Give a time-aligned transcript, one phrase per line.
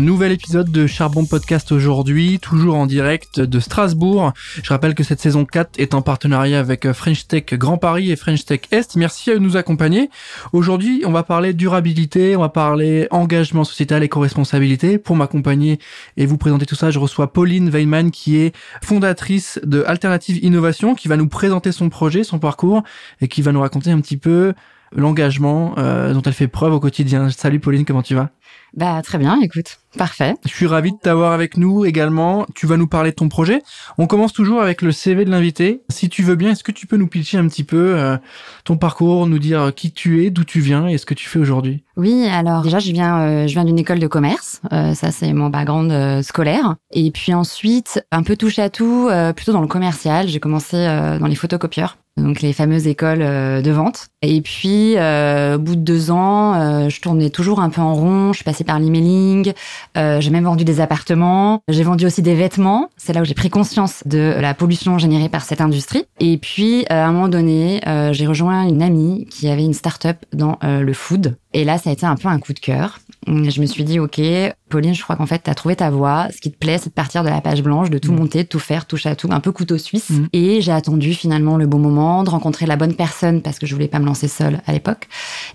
[0.00, 4.32] Nouvel épisode de Charbon Podcast aujourd'hui, toujours en direct de Strasbourg.
[4.62, 8.16] Je rappelle que cette saison 4 est en partenariat avec French Tech Grand Paris et
[8.16, 8.94] French Tech Est.
[8.94, 10.08] Merci à nous accompagner.
[10.52, 14.98] Aujourd'hui, on va parler durabilité, on va parler engagement sociétal et co-responsabilité.
[14.98, 15.80] Pour m'accompagner
[16.16, 20.94] et vous présenter tout ça, je reçois Pauline Weinman qui est fondatrice de Alternative Innovation,
[20.94, 22.84] qui va nous présenter son projet, son parcours
[23.20, 24.54] et qui va nous raconter un petit peu
[24.94, 27.30] l'engagement euh, dont elle fait preuve au quotidien.
[27.30, 28.30] Salut Pauline, comment tu vas?
[28.74, 30.34] Bah très bien, écoute, parfait.
[30.44, 32.46] Je suis ravi de t'avoir avec nous également.
[32.54, 33.62] Tu vas nous parler de ton projet.
[33.96, 35.82] On commence toujours avec le CV de l'invité.
[35.88, 38.16] Si tu veux bien, est-ce que tu peux nous pitcher un petit peu euh,
[38.64, 41.38] ton parcours, nous dire qui tu es, d'où tu viens et ce que tu fais
[41.38, 41.82] aujourd'hui?
[41.96, 44.60] Oui, alors déjà je viens, euh, je viens d'une école de commerce.
[44.72, 46.76] Euh, ça c'est mon background scolaire.
[46.92, 50.28] Et puis ensuite un peu touche à tout, plutôt dans le commercial.
[50.28, 54.08] J'ai commencé dans les photocopieurs donc les fameuses écoles euh, de vente.
[54.20, 57.94] Et puis, euh, au bout de deux ans, euh, je tournais toujours un peu en
[57.94, 58.32] rond.
[58.32, 59.52] Je suis passée par l'emailing.
[59.96, 61.62] Euh, j'ai même vendu des appartements.
[61.68, 62.90] J'ai vendu aussi des vêtements.
[62.96, 66.04] C'est là où j'ai pris conscience de la pollution générée par cette industrie.
[66.18, 67.80] Et puis, à un moment donné,
[68.12, 71.36] j'ai rejoint une amie qui avait une start-up dans le food.
[71.54, 72.98] Et là, ça a été un peu un coup de cœur.
[73.26, 74.20] Je me suis dit, OK,
[74.68, 76.28] Pauline, je crois qu'en fait, tu as trouvé ta voie.
[76.34, 78.16] Ce qui te plaît, c'est de partir de la page blanche, de tout mm.
[78.16, 80.10] monter, de tout faire, touche à tout, un peu couteau suisse.
[80.10, 80.26] Mm.
[80.32, 83.74] Et j'ai attendu finalement le bon moment de rencontrer la bonne personne parce que je
[83.74, 85.08] voulais pas me lancer seule à l'époque.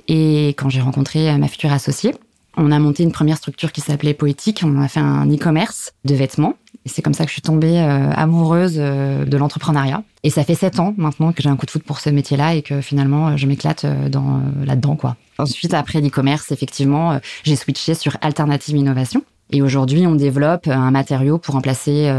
[0.08, 2.16] Et quand j'ai rencontré euh, ma future associée,
[2.56, 4.62] on a monté une première structure qui s'appelait Poétique.
[4.64, 6.56] On a fait un e-commerce de vêtements.
[6.86, 10.04] Et c'est comme ça que je suis tombée euh, amoureuse euh, de l'entrepreneuriat.
[10.24, 12.56] Et ça fait sept ans maintenant que j'ai un coup de foot pour ce métier-là
[12.56, 15.16] et que finalement je m'éclate dans là-dedans quoi.
[15.40, 19.24] Ensuite, après l'e-commerce, effectivement, j'ai switché sur Alternative Innovation.
[19.52, 22.12] Et aujourd'hui, on développe un matériau pour remplacer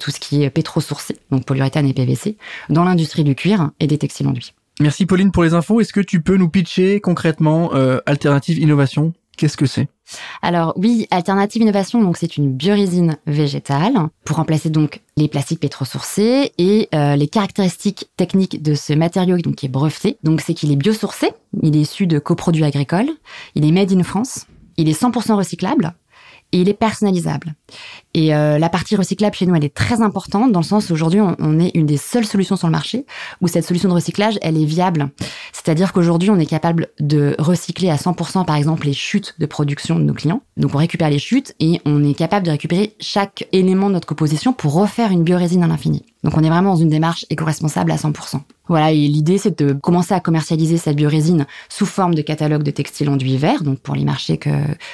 [0.00, 2.36] tout ce qui est pétro-sourcé, donc polyuréthane et PVC,
[2.68, 4.52] dans l'industrie du cuir et des textiles enduits.
[4.80, 5.80] Merci Pauline pour les infos.
[5.80, 9.12] Est-ce que tu peux nous pitcher concrètement euh, Alternative Innovation?
[9.36, 9.88] Qu'est-ce que c'est?
[10.40, 16.52] Alors oui, Alternative Innovation, donc c'est une biorésine végétale pour remplacer donc les plastiques pétrosourcés
[16.58, 20.16] et euh, les caractéristiques techniques de ce matériau donc qui est breveté.
[20.22, 21.30] Donc c'est qu'il est biosourcé,
[21.62, 23.10] il est issu de coproduits agricoles,
[23.54, 25.94] il est made in France, il est 100% recyclable
[26.52, 27.54] il est personnalisable.
[28.14, 31.20] Et euh, la partie recyclable chez nous, elle est très importante dans le sens aujourd'hui,
[31.20, 33.04] on, est une des seules solutions sur le marché
[33.40, 35.10] où cette solution de recyclage, elle est viable.
[35.52, 39.98] C'est-à-dire qu'aujourd'hui, on est capable de recycler à 100% par exemple les chutes de production
[39.98, 40.42] de nos clients.
[40.56, 44.08] Donc on récupère les chutes et on est capable de récupérer chaque élément de notre
[44.08, 46.04] composition pour refaire une biorésine à l'infini.
[46.24, 48.40] Donc on est vraiment dans une démarche éco-responsable à 100%.
[48.66, 52.70] Voilà, et l'idée c'est de commencer à commercialiser cette biorésine sous forme de catalogue de
[52.70, 54.50] textiles enduits verts, donc pour les marchés que,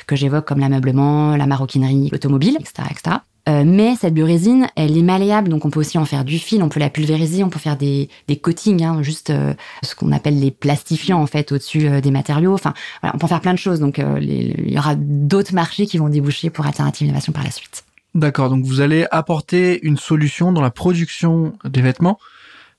[0.07, 2.89] que j'évoque comme l'ameublement, la maroquinerie, l'automobile, etc.
[2.91, 3.17] etc.
[3.47, 6.63] Euh, mais cette biorésine, elle est malléable, donc on peut aussi en faire du fil,
[6.63, 9.53] on peut la pulvériser, on peut faire des, des coatings, hein, juste euh,
[9.83, 12.55] ce qu'on appelle les plastifiants en fait au-dessus euh, des matériaux.
[12.55, 12.73] Enfin,
[13.03, 13.81] voilà, on peut en faire plein de choses.
[13.81, 17.85] Donc il y aura d'autres marchés qui vont déboucher pour Alternative Innovation par la suite.
[18.15, 22.19] D'accord, donc vous allez apporter une solution dans la production des vêtements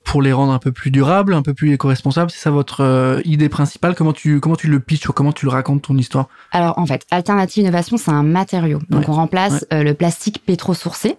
[0.06, 2.30] pour les rendre un peu plus durables, un peu plus éco-responsables.
[2.30, 3.94] C'est ça votre euh, idée principale?
[3.94, 6.28] Comment tu comment tu le pitches ou comment tu le racontes ton histoire?
[6.52, 8.78] Alors en fait, Alternative Innovation, c'est un matériau.
[8.88, 11.16] Donc on remplace euh, le plastique pétro-sourcé,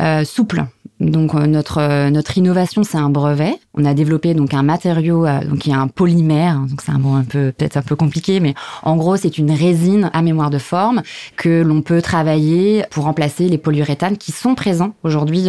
[0.00, 0.64] euh, souple.
[1.00, 3.54] Donc notre notre innovation, c'est un brevet.
[3.74, 6.60] On a développé donc un matériau donc qui est un polymère.
[6.60, 9.50] Donc c'est un mot un peu peut-être un peu compliqué, mais en gros c'est une
[9.50, 11.02] résine à mémoire de forme
[11.36, 15.48] que l'on peut travailler pour remplacer les polyuréthanes qui sont présents aujourd'hui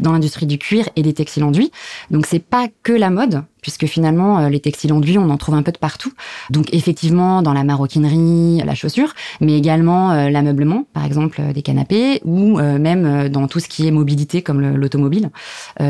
[0.00, 1.72] dans l'industrie du cuir et des textiles enduits.
[2.10, 5.54] Donc c'est pas que la mode, puisque finalement euh, les textiles enduits, on en trouve
[5.54, 6.12] un peu de partout.
[6.50, 11.62] Donc effectivement dans la maroquinerie, la chaussure, mais également euh, l'ameublement, par exemple euh, des
[11.62, 15.30] canapés, ou même dans tout ce qui est mobilité comme l'automobile,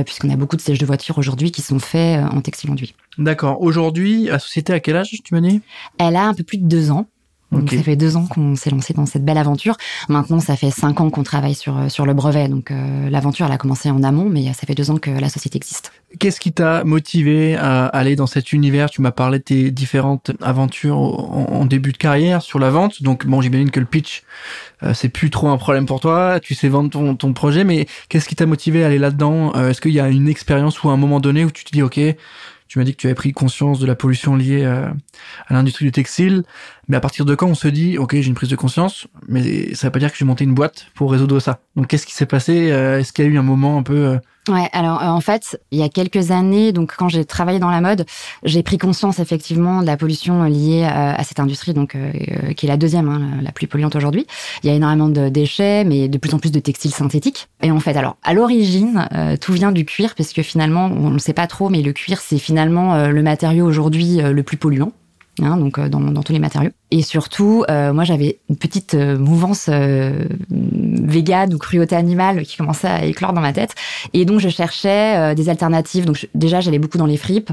[0.04, 2.94] puisqu'on a beaucoup de sièges de voiture aujourd'hui qui sont faits en textile enduit.
[3.18, 3.60] D'accord.
[3.62, 5.60] Aujourd'hui, la société à quel âge tu m'as dit?
[5.98, 7.06] Elle a un peu plus de deux ans.
[7.52, 9.76] Donc ça fait deux ans qu'on s'est lancé dans cette belle aventure.
[10.08, 12.48] Maintenant, ça fait cinq ans qu'on travaille sur euh, sur le brevet.
[12.48, 15.28] Donc euh, l'aventure, elle a commencé en amont, mais ça fait deux ans que la
[15.28, 15.92] société existe.
[16.18, 18.91] Qu'est-ce qui t'a motivé à aller dans cet univers?
[18.91, 23.02] Tu m'as parlé de tes différentes aventures en, début de carrière sur la vente.
[23.02, 24.24] Donc bon, j'imagine que le pitch,
[24.82, 26.41] euh, c'est plus trop un problème pour toi.
[26.41, 29.53] Tu sais vendre ton, ton projet, mais qu'est-ce qui t'a motivé à aller là-dedans?
[29.54, 32.00] Est-ce qu'il y a une expérience ou un moment donné où tu te dis, ok,
[32.70, 34.86] tu m'as dit que tu avais pris conscience de la pollution liée euh,
[35.48, 36.44] à, l'industrie du textile.
[36.91, 39.77] Mais à partir de quand on se dit, OK, j'ai une prise de conscience, mais
[39.77, 41.60] ça veut pas dire que j'ai monté une boîte pour résoudre ça.
[41.77, 43.95] Donc, qu'est-ce qui s'est passé euh, Est-ce qu'il y a eu un moment un peu...
[43.95, 47.59] Euh, Ouais, alors euh, en fait, il y a quelques années, donc quand j'ai travaillé
[47.59, 48.07] dans la mode,
[48.42, 51.95] j'ai pris conscience effectivement de la pollution liée à, cette industrie, donc
[52.57, 54.27] qui est la deuxième, hein, la plus polluante aujourd'hui.
[54.65, 57.48] Il y a énormément de déchets, mais de plus en plus de textiles synthétiques.
[57.63, 59.07] Et en fait, alors à l'origine,
[59.42, 62.19] tout vient du cuir, parce que finalement, on ne sait pas trop, mais le cuir
[62.21, 64.91] c'est finalement le matériau aujourd'hui le plus polluant.
[65.42, 66.71] Hein, donc euh, dans, dans, tous les matériaux.
[66.91, 72.57] Et surtout, euh, moi j'avais une petite euh, mouvance euh, végane ou cruauté animale qui
[72.57, 73.75] commençait à éclore dans ma tête.
[74.13, 76.04] Et donc je cherchais des alternatives.
[76.04, 77.51] Donc déjà j'allais beaucoup dans les fripes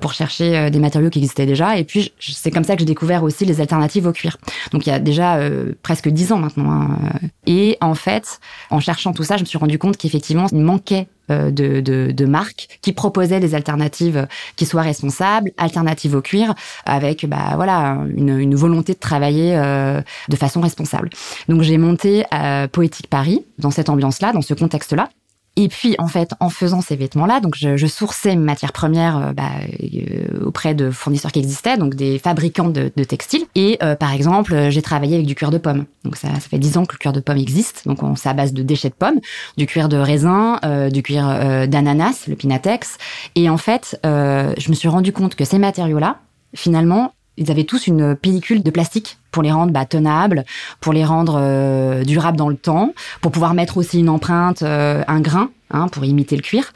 [0.00, 1.76] pour chercher des matériaux qui existaient déjà.
[1.78, 4.38] Et puis c'est comme ça que j'ai découvert aussi les alternatives au cuir.
[4.72, 5.38] Donc il y a déjà
[5.82, 6.70] presque dix ans maintenant.
[6.70, 6.98] Hein.
[7.46, 8.40] Et en fait,
[8.70, 11.08] en cherchant tout ça, je me suis rendu compte qu'effectivement il manquait
[11.50, 14.26] de, de, de, marques qui proposaient des alternatives
[14.56, 20.00] qui soient responsables, alternatives au cuir, avec bah voilà une, une volonté de travailler euh,
[20.28, 21.10] de façon responsable.
[21.48, 25.08] Donc j'ai monté à Poétique Paris dans cette ambiance-là, dans ce contexte-là.
[25.56, 29.18] Et puis, en fait, en faisant ces vêtements-là, donc je, je, sourçais mes matières premières
[29.18, 29.50] euh, bah,
[29.82, 33.44] euh, auprès de fournisseurs qui existaient, donc des fabricants de, de textiles.
[33.54, 35.84] Et euh, par exemple, j'ai travaillé avec du cuir de pomme.
[36.04, 37.82] Donc ça, ça fait dix ans que le cuir de pomme existe.
[37.86, 39.20] Donc c'est à base de déchets de pommes,
[39.58, 41.26] du cuir de raisin, euh, du cuir
[41.68, 42.96] d'ananas, le pinatex.
[43.34, 46.20] Et en fait, je me suis rendu compte que ces matériaux-là,
[46.54, 50.44] finalement, ils avaient tous une pellicule de plastique pour les rendre bah, tenables,
[50.80, 55.02] pour les rendre euh, durables dans le temps, pour pouvoir mettre aussi une empreinte, euh,
[55.08, 56.72] un grain, hein, pour imiter le cuir.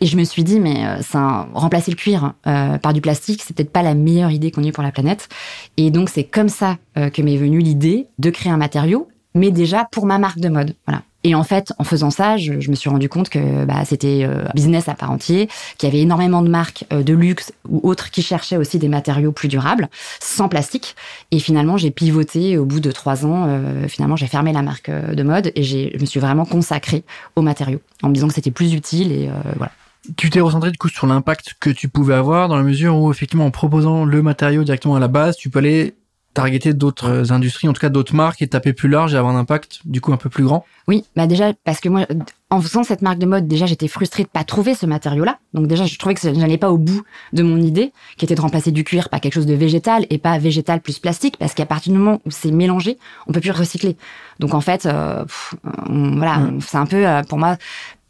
[0.00, 3.42] Et je me suis dit, mais euh, ça, remplacer le cuir euh, par du plastique,
[3.46, 5.28] c'est peut-être pas la meilleure idée qu'on ait pour la planète.
[5.76, 9.86] Et donc c'est comme ça que m'est venue l'idée de créer un matériau, mais déjà
[9.90, 10.74] pour ma marque de mode.
[10.86, 11.02] Voilà.
[11.22, 14.24] Et en fait, en faisant ça, je, je me suis rendu compte que bah, c'était
[14.24, 17.52] euh, un business à part entier, qu'il y avait énormément de marques euh, de luxe
[17.68, 19.88] ou autres qui cherchaient aussi des matériaux plus durables,
[20.18, 20.96] sans plastique.
[21.30, 23.44] Et finalement, j'ai pivoté au bout de trois ans.
[23.48, 27.04] Euh, finalement, j'ai fermé la marque de mode et je me suis vraiment consacrée
[27.36, 29.72] aux matériaux en me disant que c'était plus utile et voilà.
[30.16, 33.10] Tu t'es recentré du coup sur l'impact que tu pouvais avoir dans la mesure où
[33.10, 35.94] effectivement en proposant le matériau directement à la base, tu peux aller
[36.34, 39.38] targeter d'autres industries, en tout cas d'autres marques et taper plus large et avoir un
[39.38, 42.06] impact du coup un peu plus grand Oui, bah déjà parce que moi,
[42.50, 45.38] en faisant cette marque de mode, déjà j'étais frustrée de pas trouver ce matériau-là.
[45.54, 48.40] Donc déjà je trouvais que j'allais pas au bout de mon idée, qui était de
[48.40, 51.66] remplacer du cuir par quelque chose de végétal et pas végétal plus plastique, parce qu'à
[51.66, 53.96] partir du moment où c'est mélangé, on peut plus recycler.
[54.38, 55.54] Donc en fait, euh, pff,
[55.88, 56.60] on, voilà, mmh.
[56.60, 57.56] c'est un peu euh, pour moi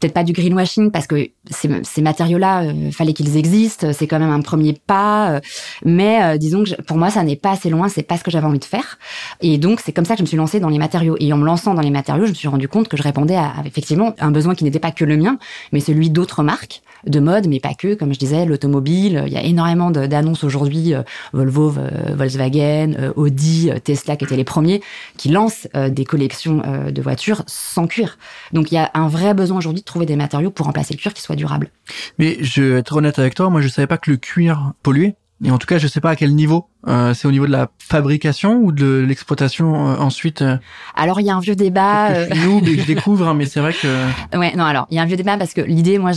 [0.01, 4.19] peut-être pas du greenwashing parce que ces, ces matériaux-là, euh, fallait qu'ils existent, c'est quand
[4.19, 5.31] même un premier pas.
[5.31, 5.39] Euh,
[5.85, 8.23] mais euh, disons que je, pour moi, ça n'est pas assez loin, c'est pas ce
[8.23, 8.97] que j'avais envie de faire.
[9.41, 11.15] Et donc c'est comme ça que je me suis lancée dans les matériaux.
[11.19, 13.35] Et en me lançant dans les matériaux, je me suis rendu compte que je répondais
[13.35, 15.37] à, à effectivement un besoin qui n'était pas que le mien,
[15.71, 17.93] mais celui d'autres marques de mode, mais pas que.
[17.95, 20.93] Comme je disais, l'automobile, il y a énormément d'annonces aujourd'hui.
[20.93, 21.03] Euh,
[21.33, 24.81] Volvo, euh, Volkswagen, euh, Audi, Tesla, qui étaient les premiers,
[25.17, 28.17] qui lancent des collections de voitures sans cuir.
[28.53, 31.13] Donc il y a un vrai besoin aujourd'hui trouver des matériaux pour remplacer le cuir
[31.13, 31.69] qui soient durables.
[32.17, 35.15] Mais je vais être honnête avec toi, moi je savais pas que le cuir polluait.
[35.43, 36.67] Et en tout cas, je sais pas à quel niveau.
[36.87, 40.57] Euh, c'est au niveau de la fabrication ou de l'exploitation euh, ensuite euh...
[40.95, 42.29] Alors il y a un vieux débat.
[42.29, 44.37] Je suis noob et je découvre, hein, mais c'est vrai que.
[44.37, 44.63] Ouais, non.
[44.63, 46.11] Alors il y a un vieux débat parce que l'idée, moi,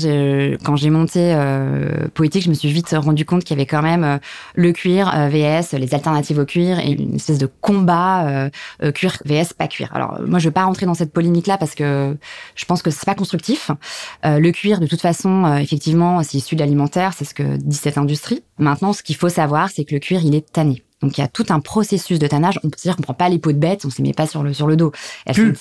[0.65, 3.83] quand j'ai monté euh, Poétique, je me suis vite rendu compte qu'il y avait quand
[3.83, 4.19] même euh,
[4.55, 8.51] le cuir VS, les alternatives au cuir et une espèce de combat
[8.95, 9.91] cuir VS pas cuir.
[9.95, 12.17] Alors moi, je vais pas rentrer dans cette polémique là parce que
[12.55, 13.71] je pense que c'est pas constructif.
[14.23, 17.99] le cuir, de toute façon, effectivement, c'est issu de l'alimentaire, c'est ce que dit cette
[17.99, 18.43] industrie.
[18.59, 20.83] Maintenant, ce qu'il faut savoir, c'est que le cuir, il est tanné.
[21.03, 22.59] Donc il y a tout un processus de tannage.
[22.65, 24.43] On peut dire qu'on prend pas les peaux de bête, on se met pas sur
[24.43, 24.93] le sur le dos.
[25.33, 25.55] Plus.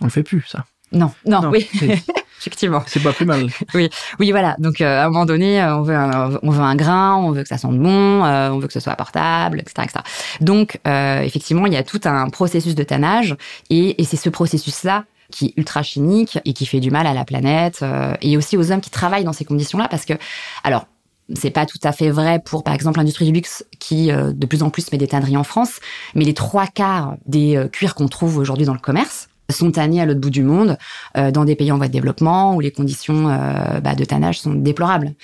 [0.00, 0.64] On le fait plus ça.
[0.92, 1.68] Non, non, non oui.
[2.40, 2.82] Effectivement.
[2.86, 3.48] C'est pas plus mal.
[3.74, 3.90] oui,
[4.20, 4.54] oui, voilà.
[4.58, 7.32] Donc, euh, à un moment donné, euh, on veut, un, on veut un grain, on
[7.32, 10.00] veut que ça sente bon, euh, on veut que ce soit portable, etc., etc.
[10.40, 13.36] Donc, euh, effectivement, il y a tout un processus de tannage,
[13.70, 17.12] et, et c'est ce processus-là qui est ultra chimique et qui fait du mal à
[17.12, 20.14] la planète euh, et aussi aux hommes qui travaillent dans ces conditions-là, parce que,
[20.64, 20.86] alors,
[21.34, 24.46] c'est pas tout à fait vrai pour, par exemple, l'industrie du luxe qui euh, de
[24.46, 25.80] plus en plus met des tanneries en France,
[26.14, 30.00] mais les trois quarts des euh, cuirs qu'on trouve aujourd'hui dans le commerce sont tannés
[30.00, 30.76] à l'autre bout du monde,
[31.16, 34.40] euh, dans des pays en voie de développement où les conditions euh, bah, de tannage
[34.40, 35.14] sont déplorables.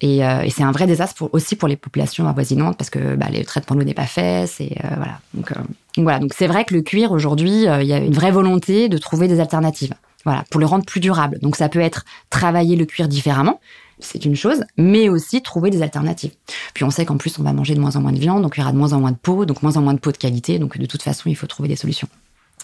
[0.00, 3.16] Et, euh, et c'est un vrai désastre pour, aussi pour les populations avoisinantes parce que
[3.16, 4.46] bah, le traitement de l'eau n'est pas fait.
[4.46, 5.18] C'est voilà.
[5.34, 6.20] Donc, donc voilà.
[6.20, 9.26] Donc c'est vrai que le cuir aujourd'hui, il y a une vraie volonté de trouver
[9.26, 9.94] des alternatives.
[10.24, 11.38] Voilà, pour le rendre plus durable.
[11.42, 13.60] Donc ça peut être travailler le cuir différemment,
[14.04, 16.32] c'est une chose, mais aussi trouver des alternatives.
[16.74, 18.56] Puis on sait qu'en plus, on va manger de moins en moins de viande, donc
[18.56, 20.12] il y aura de moins en moins de peau, donc moins en moins de peau
[20.12, 22.08] de qualité, donc de toute façon, il faut trouver des solutions.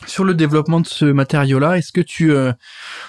[0.06, 2.52] Sur le développement de ce matériau-là, est-ce que tu euh,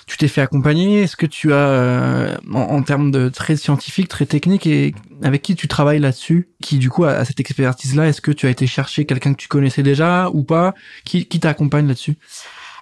[0.08, 1.04] tu t'es fait accompagner?
[1.04, 5.56] Est-ce que tu as, euh, en, termes de très scientifique, très technique, et avec qui
[5.56, 8.66] tu travailles là-dessus Qui du coup a, a cette expertise-là Est-ce que tu as été
[8.66, 10.74] chercher quelqu'un que tu connaissais déjà ou pas?
[11.06, 12.18] Qui, qui t'accompagne là-dessus?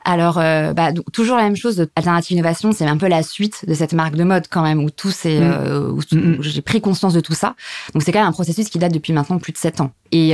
[0.10, 1.86] Alors, bah, toujours la même chose.
[1.98, 4.90] Alternative Innovation, c'est un peu la suite de cette marque de mode quand même, où
[4.90, 5.92] tout c'est, mm.
[5.92, 7.56] où, mm, j'ai pris conscience de tout ça.
[7.94, 9.92] Donc c'est quand même un processus qui date depuis maintenant plus de sept ans.
[10.14, 10.34] Et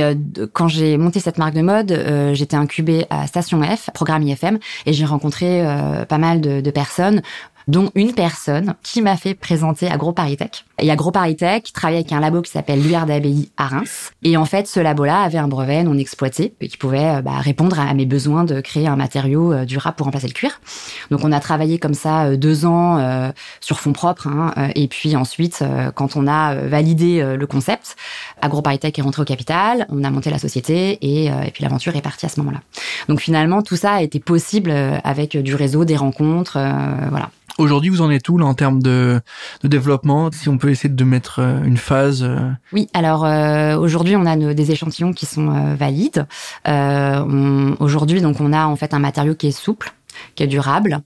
[0.52, 4.92] quand j'ai monté cette marque de mode, j'étais incubée à Station F, programme IFM, et
[4.92, 5.66] j'ai rencontré
[6.08, 7.20] pas mal de, de personnes
[7.68, 10.64] dont une personne qui m'a fait présenter AgroParisTech.
[10.78, 14.10] Et AgroParisTech travaille avec un labo qui s'appelle l'URDABI à Reims.
[14.22, 17.78] Et en fait, ce labo-là avait un brevet non exploité qui pouvait euh, bah, répondre
[17.78, 20.60] à mes besoins de créer un matériau euh, durable pour remplacer le cuir.
[21.10, 22.74] Donc, on a travaillé comme ça euh, deux ans
[23.60, 24.26] sur fonds propres.
[24.26, 25.62] Hein, et puis ensuite,
[25.94, 27.96] quand on a validé le concept,
[28.40, 32.02] AgroParisTech est rentré au capital, on a monté la société et, et puis l'aventure est
[32.02, 32.60] partie à ce moment-là.
[33.08, 34.70] Donc finalement, tout ça a été possible
[35.04, 36.58] avec du réseau, des rencontres,
[37.10, 37.30] voilà.
[37.58, 39.20] Aujourd'hui, vous en êtes où là en termes de,
[39.62, 42.24] de, développement Si on peut essayer de mettre euh, une phase.
[42.24, 42.50] Euh.
[42.72, 46.26] Oui, alors euh, aujourd'hui, on a des échantillons qui sont valides.
[47.80, 49.94] aujourd'hui, donc on a en fait un matériau qui est souple,
[50.34, 51.00] qui est durable,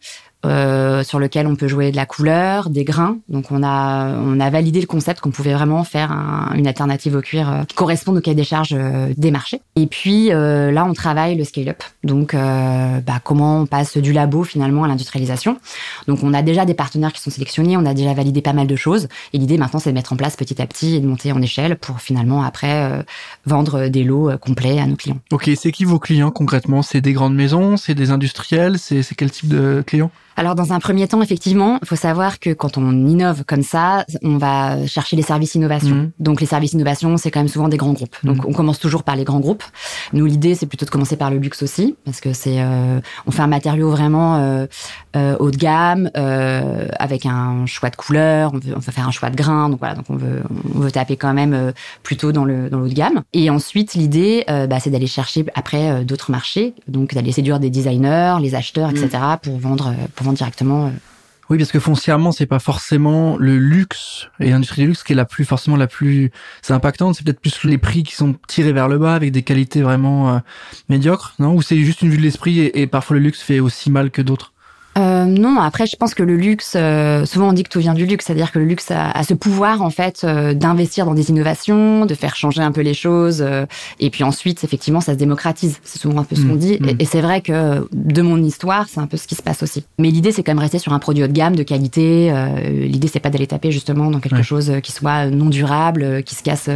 [0.46, 3.18] euh, sur lequel on peut jouer de la couleur, des grains.
[3.28, 6.12] Donc on a on a validé le concept qu'on pouvait vraiment faire
[6.54, 9.60] une alternative au cuir euh, qui corresponde au cahier des charges euh, des marchés.
[9.74, 11.82] Et puis là on travaille le scale-up.
[12.04, 15.58] Donc bah, comment on passe du labo finalement à l'industrialisation.
[16.06, 18.66] Donc on a déjà des partenaires qui sont sélectionnés, on a déjà validé pas mal
[18.66, 19.08] de choses.
[19.32, 21.42] Et l'idée maintenant c'est de mettre en place petit à petit et de monter en
[21.42, 23.04] échelle pour finalement après
[23.46, 25.18] vendre des lots complets à nos clients.
[25.32, 26.82] Ok, c'est qui vos clients concrètement?
[26.82, 30.10] C'est des grandes maisons, c'est des industriels, c'est quel type de clients?
[30.38, 34.06] Alors dans un premier temps, effectivement, il faut savoir que quand on innove comme ça,
[34.22, 35.96] on va chercher les services innovation.
[35.96, 36.10] Mmh.
[36.20, 38.16] Donc les services innovation, c'est quand même souvent des grands groupes.
[38.22, 38.46] Donc mmh.
[38.46, 39.64] on commence toujours par les grands groupes.
[40.12, 43.32] Nous, l'idée, c'est plutôt de commencer par le luxe aussi, parce que c'est, euh, on
[43.32, 44.66] fait un matériau vraiment euh,
[45.16, 48.52] euh, haut de gamme, euh, avec un choix de couleurs.
[48.54, 49.68] On veut, on veut faire un choix de grains.
[49.68, 50.42] Donc voilà, donc on veut,
[50.74, 53.22] on veut taper quand même euh, plutôt dans le dans le haut de gamme.
[53.32, 57.70] Et ensuite, l'idée, euh, bah, c'est d'aller chercher après d'autres marchés, donc d'aller séduire des
[57.70, 59.08] designers, les acheteurs, etc.,
[59.42, 60.86] pour vendre pour directement.
[60.86, 60.90] Euh.
[61.50, 65.16] Oui, parce que foncièrement, c'est pas forcément le luxe et l'industrie du luxe qui est
[65.16, 66.30] la plus forcément la plus
[66.68, 67.14] impactante.
[67.14, 70.34] C'est peut-être plus les prix qui sont tirés vers le bas avec des qualités vraiment
[70.34, 70.38] euh,
[70.90, 71.54] médiocres, non?
[71.54, 74.20] Ou c'est juste une vue de l'esprit et, parfois le luxe fait aussi mal que
[74.20, 74.52] d'autres?
[74.98, 77.94] Euh, non, après, je pense que le luxe, euh, souvent on dit que tout vient
[77.94, 81.30] du luxe, c'est-à-dire que le luxe a, ce pouvoir en fait euh, d'investir dans des
[81.30, 83.44] innovations, de faire changer un peu les choses,
[84.00, 85.78] et puis ensuite, effectivement, ça se démocratise.
[85.84, 86.88] C'est souvent un peu ce qu'on mmh, dit, mmh.
[86.98, 89.84] et, c'est vrai que de mon histoire, c'est un peu ce qui se passe aussi.
[89.98, 92.32] Mais l'idée, c'est quand même rester sur un produit haut de gamme, de qualité.
[92.68, 96.42] l'idée, c'est pas d'aller taper justement dans quelque chose qui soit non durable, qui se
[96.42, 96.68] casse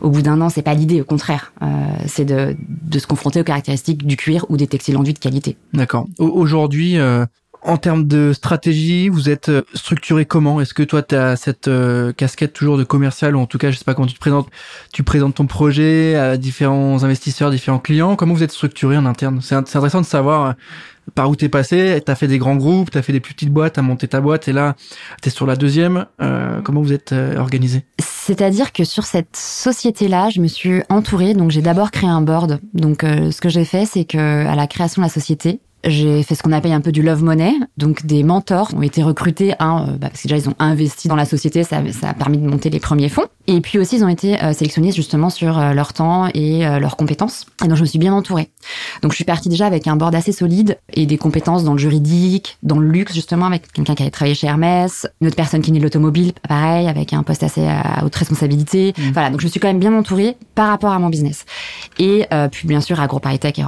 [0.00, 0.48] au bout d'un an.
[0.48, 1.52] C'est pas l'idée, au contraire.
[2.06, 5.56] c'est de, de se confronter aux caractéristiques du cuir ou des textiles enduits de qualité.
[5.72, 6.06] D'accord.
[6.18, 6.98] Aujourd'hui,
[7.64, 10.60] en termes de stratégie, vous êtes euh, structuré comment?
[10.60, 13.70] Est-ce que toi, tu as cette euh, casquette toujours de commercial, ou en tout cas,
[13.70, 14.48] je sais pas comment tu te présentes,
[14.92, 18.16] tu présentes ton projet à différents investisseurs, différents clients?
[18.16, 19.40] Comment vous êtes structuré en interne?
[19.42, 20.52] C'est intéressant de savoir euh,
[21.14, 22.00] par où t'es passé.
[22.04, 24.48] T'as fait des grands groupes, t'as fait des plus petites boîtes, t'as monté ta boîte,
[24.48, 24.74] et là,
[25.20, 26.06] t'es sur la deuxième.
[26.62, 27.84] comment vous êtes organisé?
[27.98, 31.34] C'est-à-dire que sur cette société-là, je me suis entourée.
[31.34, 32.60] Donc, j'ai d'abord créé un board.
[32.72, 36.34] Donc, ce que j'ai fait, c'est que à la création de la société, j'ai fait
[36.34, 39.86] ce qu'on appelle un peu du love money, donc des mentors ont été recrutés, hein,
[39.98, 42.46] bah, parce que déjà ils ont investi dans la société, ça, ça, a permis de
[42.48, 43.26] monter les premiers fonds.
[43.48, 46.78] Et puis aussi ils ont été euh, sélectionnés justement sur euh, leur temps et euh,
[46.78, 47.46] leurs compétences.
[47.64, 48.50] Et donc je me suis bien entourée.
[49.02, 51.78] Donc je suis partie déjà avec un board assez solide et des compétences dans le
[51.78, 55.62] juridique, dans le luxe justement, avec quelqu'un qui avait travaillé chez Hermès, une autre personne
[55.62, 58.94] qui est née de l'automobile, pareil, avec un poste assez à haute responsabilité.
[58.96, 59.02] Mmh.
[59.12, 61.44] Voilà, donc je me suis quand même bien entourée par rapport à mon business.
[61.98, 63.60] Et puis bien sûr AgroParisTech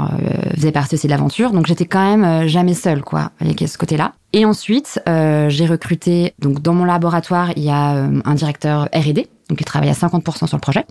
[0.55, 3.79] faisait partie aussi de l'aventure, donc j'étais quand même euh, jamais seule, quoi, avec ce
[3.79, 4.13] côté-là.
[4.33, 8.89] Et ensuite, euh, j'ai recruté, donc dans mon laboratoire, il y a euh, un directeur
[8.95, 10.85] R&D, donc il travaille à 50% sur le projet.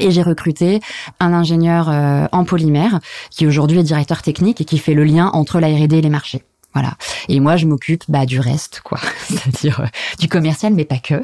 [0.00, 0.80] Et j'ai recruté
[1.18, 1.88] un ingénieur
[2.30, 5.96] en polymère qui aujourd'hui est directeur technique et qui fait le lien entre la R&D
[5.96, 6.44] et les marchés.
[6.74, 6.94] Voilà.
[7.28, 8.98] Et moi, je m'occupe bah, du reste, quoi.
[9.28, 9.86] C'est-à-dire euh,
[10.18, 11.14] du commercial, mais pas que.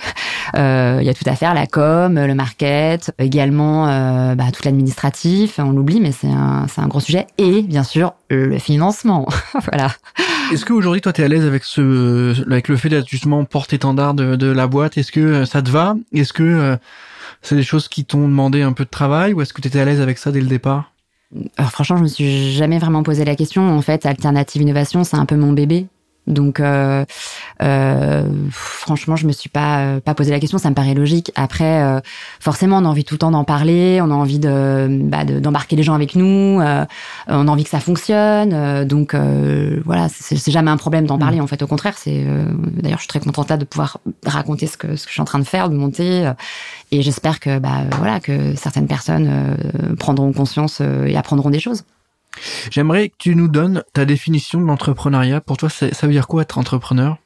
[0.57, 4.63] Euh, il y a tout à faire, la com, le market, également euh, bah, tout
[4.65, 5.59] l'administratif.
[5.59, 7.27] On l'oublie, mais c'est un, un gros sujet.
[7.39, 9.29] Et bien sûr, le financement.
[9.73, 9.93] voilà.
[10.53, 14.15] Est-ce qu'aujourd'hui, toi, tu es à l'aise avec ce, avec le fait d'être justement porte-étendard
[14.15, 14.99] de, de la boîte?
[14.99, 15.95] Est-ce que ça te va?
[16.13, 16.79] Est-ce que
[17.43, 19.81] c'est des choses qui t'ont demandé un peu de travail ou est-ce que tu étais
[19.81, 20.94] à l'aise avec ça dès le départ?
[21.57, 23.63] Alors franchement, je me suis jamais vraiment posé la question.
[23.63, 25.87] En fait, alternative innovation, c'est un peu mon bébé.
[26.27, 27.05] Donc, euh,
[28.51, 30.59] franchement, je me suis pas euh, pas posé la question.
[30.59, 31.33] Ça me paraît logique.
[31.35, 32.01] Après, euh,
[32.41, 34.01] forcément, on a envie tout le temps d'en parler.
[34.03, 36.61] On a envie de bah, d'embarquer les gens avec nous.
[36.61, 36.85] Euh,
[37.29, 38.85] on a envie que ça fonctionne.
[38.85, 39.15] donc,
[39.85, 41.39] voilà, c'est jamais un problème d'en parler.
[41.39, 41.45] Mm.
[41.45, 42.25] En fait, au contraire, c'est.
[42.83, 45.23] D'ailleurs, je suis très contente là de pouvoir raconter ce que ce que je suis
[45.23, 46.31] en train de faire, de monter.
[46.93, 49.57] et j'espère que bah voilà que certaines personnes
[49.99, 51.85] prendront conscience et apprendront des choses.
[52.71, 55.41] J'aimerais que tu nous donnes ta définition de l'entrepreneuriat.
[55.41, 57.19] Pour toi, ça veut dire quoi être entrepreneur?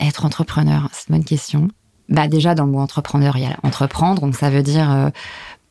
[0.00, 1.68] Être entrepreneur, c'est une bonne question.
[2.08, 5.08] Bah déjà dans le mot entrepreneur, il y a entreprendre, donc ça veut dire euh,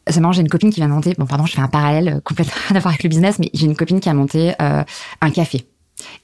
[0.07, 1.13] c'est j'ai une copine qui vient monter.
[1.17, 3.75] Bon, pardon, je fais un parallèle complètement à voir avec le business, mais j'ai une
[3.75, 4.83] copine qui a monté euh,
[5.21, 5.65] un café.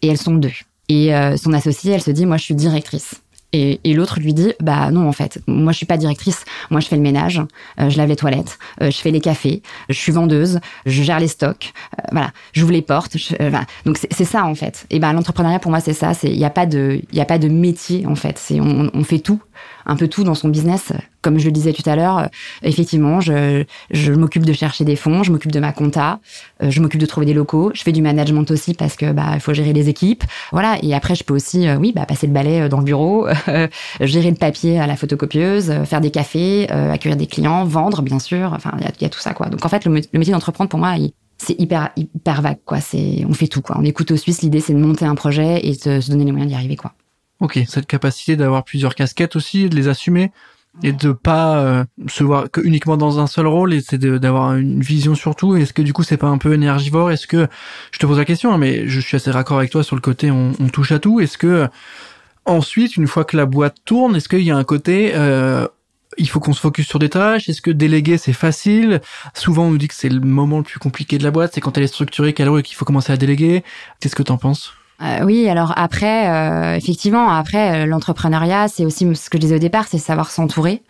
[0.02, 0.52] Et elles sont deux.
[0.90, 3.22] Et euh, son associée, elle se dit, moi, je suis directrice.
[3.52, 6.46] Et, et l'autre lui dit, bah non, en fait, moi, je suis pas directrice.
[6.70, 7.42] Moi, je fais le ménage,
[7.80, 11.20] euh, je lave les toilettes, euh, je fais les cafés, je suis vendeuse, je gère
[11.20, 13.18] les stocks, euh, voilà, j'ouvre les portes.
[13.18, 13.66] Je, voilà.
[13.86, 14.86] Donc c'est ça en fait.
[14.90, 16.14] Et ben l'entrepreneuriat pour moi, c'est ça.
[16.14, 18.38] C'est il y a pas de y a pas de métier en fait.
[18.38, 19.42] C'est on, on fait tout
[19.86, 20.94] un peu tout dans son business.
[21.22, 22.30] Comme je le disais tout à l'heure,
[22.64, 26.20] effectivement, je, je m'occupe de chercher des fonds, je m'occupe de ma compta,
[26.64, 29.32] euh, je m'occupe de trouver des locaux, je fais du management aussi parce que bah
[29.34, 30.78] il faut gérer les équipes, voilà.
[30.82, 33.28] Et après, je peux aussi, euh, oui, bah passer le balai euh, dans le bureau,
[34.02, 38.54] gérer le papier à la photocopieuse, faire des cafés, accueillir des clients, vendre, bien sûr.
[38.56, 39.48] Enfin, il y a, y a, tout ça, quoi.
[39.48, 42.80] Donc en fait, le, le métier d'entreprendre pour moi, il, c'est hyper hyper vague, quoi.
[42.82, 43.78] C'est on fait tout, quoi.
[43.80, 44.42] On écoute aux Suisses.
[44.42, 46.94] L'idée, c'est de monter un projet et de se donner les moyens d'y arriver, quoi.
[47.40, 50.32] Ok, cette capacité d'avoir plusieurs casquettes aussi, de les assumer
[50.84, 54.56] et de pas euh, se voir que uniquement dans un seul rôle et c'est d'avoir
[54.56, 55.56] une vision sur tout.
[55.56, 57.12] Est-ce que du coup c'est pas un peu énergivore?
[57.12, 57.48] Est-ce que
[57.92, 60.02] je te pose la question, hein, mais je suis assez raccord avec toi sur le
[60.02, 61.20] côté on, on touche à tout.
[61.20, 61.68] Est-ce que
[62.46, 65.68] ensuite, une fois que la boîte tourne, est-ce qu'il y a un côté euh,
[66.18, 67.50] il faut qu'on se focus sur des tâches?
[67.50, 69.02] Est-ce que déléguer c'est facile?
[69.34, 71.62] Souvent on nous dit que c'est le moment le plus compliqué de la boîte, c'est
[71.62, 73.64] quand elle est structurée qu'elle qu'il faut commencer à déléguer.
[74.00, 74.74] Qu'est-ce que t'en penses?
[75.02, 79.56] Euh, oui, alors après, euh, effectivement, après euh, l'entrepreneuriat, c'est aussi ce que je disais
[79.56, 80.82] au départ, c'est savoir s'entourer,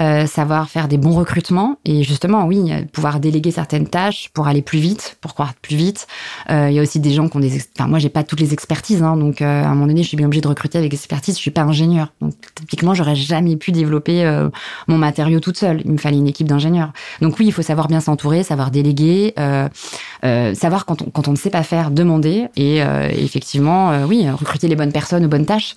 [0.00, 4.62] euh, savoir faire des bons recrutements et justement, oui, pouvoir déléguer certaines tâches pour aller
[4.62, 6.06] plus vite, pour croire plus vite.
[6.50, 8.40] Euh, il y a aussi des gens qui ont des, enfin moi j'ai pas toutes
[8.40, 10.94] les expertises, hein, donc à un moment donné, je suis bien obligée de recruter avec
[10.94, 11.36] expertise.
[11.36, 14.48] Je suis pas ingénieur, donc typiquement, j'aurais jamais pu développer
[14.88, 15.82] mon matériau toute seule.
[15.84, 16.92] Il me fallait une équipe d'ingénieurs.
[17.20, 19.34] Donc oui, il faut savoir bien s'entourer, savoir déléguer,
[20.54, 24.28] savoir quand on, quand on ne sait pas faire, demander et effectivement effectivement, euh, oui,
[24.28, 25.74] recruter les bonnes personnes aux bonnes tâches.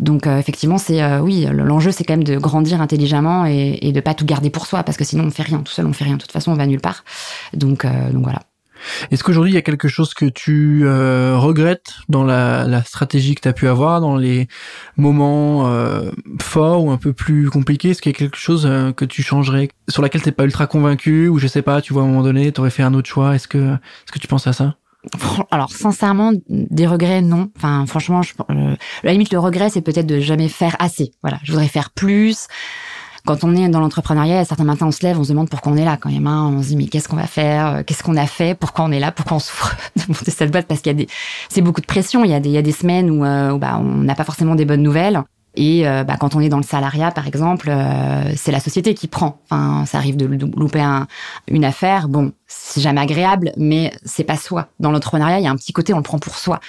[0.00, 3.92] Donc euh, effectivement, c'est euh, oui, l'enjeu c'est quand même de grandir intelligemment et, et
[3.92, 5.92] de pas tout garder pour soi parce que sinon on fait rien tout seul, on
[5.92, 6.16] fait rien.
[6.16, 7.04] De toute façon, on va nulle part.
[7.54, 8.40] Donc donc voilà.
[9.10, 13.34] Est-ce qu'aujourd'hui il y a quelque chose que tu euh, regrettes dans la, la stratégie
[13.34, 14.48] que tu as pu avoir, dans les
[14.96, 17.90] moments euh, forts ou un peu plus compliqués?
[17.90, 20.66] Est-ce qu'il y a quelque chose euh, que tu changerais, sur laquelle t'es pas ultra
[20.66, 22.94] convaincu ou je sais pas, tu vois à un moment donné, tu aurais fait un
[22.94, 23.34] autre choix?
[23.34, 24.76] Est-ce que est-ce que tu penses à ça?
[25.50, 27.50] Alors sincèrement, des regrets, non.
[27.56, 31.12] Enfin, franchement, je, euh, la limite, le regret, c'est peut-être de jamais faire assez.
[31.22, 32.46] Voilà, je voudrais faire plus.
[33.26, 35.76] Quand on est dans l'entrepreneuriat, certains matins, on se lève, on se demande pourquoi on
[35.76, 36.26] est là quand même.
[36.26, 36.52] Hein.
[36.54, 37.82] On se dit mais qu'est-ce qu'on va faire?
[37.86, 38.54] Qu'est-ce qu'on a fait?
[38.54, 39.12] Pourquoi on est là?
[39.12, 40.66] Pourquoi on souffre de monter cette boîte?
[40.66, 41.08] Parce qu'il y a des,
[41.48, 42.24] c'est beaucoup de pression.
[42.24, 44.24] Il y a des, il y a des semaines où, euh, bah, on n'a pas
[44.24, 45.22] forcément des bonnes nouvelles.
[45.56, 48.94] Et euh, bah, quand on est dans le salariat, par exemple, euh, c'est la société
[48.94, 49.40] qui prend.
[49.44, 51.06] Enfin, ça arrive de louper un,
[51.48, 52.08] une affaire.
[52.08, 54.68] Bon, c'est jamais agréable, mais c'est pas soi.
[54.80, 56.60] Dans l'entrepreneuriat, il y a un petit côté, on le prend pour soi.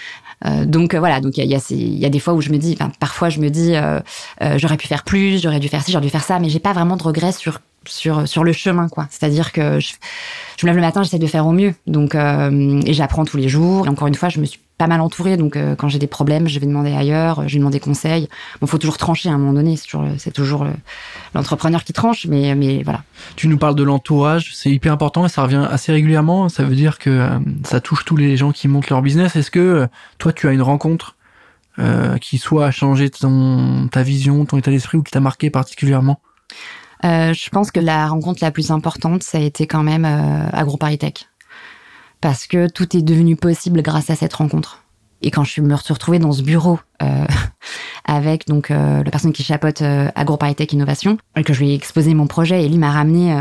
[0.46, 3.30] Euh, donc euh, voilà, donc il y a, des fois où je me dis, parfois
[3.30, 4.00] je me dis, euh,
[4.58, 6.74] j'aurais pu faire plus, j'aurais dû faire ci, j'aurais dû faire ça, mais j'ai pas
[6.74, 9.08] vraiment de regrets sur sur sur le chemin quoi.
[9.10, 9.94] C'est à dire que je,
[10.58, 11.74] je me lève le matin j'essaie de faire au mieux.
[11.88, 13.86] Donc euh, et j'apprends tous les jours.
[13.86, 15.38] Et encore une fois je me suis pas mal entourée.
[15.38, 18.28] Donc euh, quand j'ai des problèmes je vais demander ailleurs je vais demander conseil.
[18.62, 19.76] Bon faut toujours trancher à un moment donné.
[19.78, 20.68] C'est toujours c'est toujours
[21.34, 22.26] l'entrepreneur qui tranche.
[22.28, 23.04] Mais mais voilà.
[23.36, 24.52] Tu nous parles de l'entourage.
[24.54, 26.50] C'est hyper important et ça revient assez régulièrement.
[26.50, 29.36] Ça veut dire que euh, ça touche tous les gens qui montent leur business.
[29.36, 31.16] Est-ce que euh, toi tu as une rencontre
[31.80, 35.50] euh, qui soit a changé ton ta vision ton état d'esprit ou qui t'a marqué
[35.50, 36.20] particulièrement?
[37.06, 40.50] Euh, je pense que la rencontre la plus importante, ça a été quand même euh,
[40.52, 41.28] AgroParisTech.
[42.22, 44.84] Parce que tout est devenu possible grâce à cette rencontre.
[45.22, 47.26] Et quand je me suis retrouvée dans ce bureau euh,
[48.06, 52.14] avec donc euh, la personne qui chapeaute AgroParisTech Innovation, et que je lui ai exposé
[52.14, 53.36] mon projet, et lui m'a ramené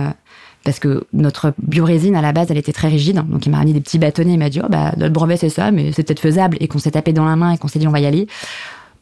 [0.65, 3.75] parce que notre biorésine à la base elle était très rigide donc il m'a ramené
[3.75, 6.21] des petits bâtonnets il m'a dit oh bah notre brevet c'est ça mais c'est peut-être
[6.21, 8.07] faisable et qu'on s'est tapé dans la main et qu'on s'est dit on va y
[8.07, 8.27] aller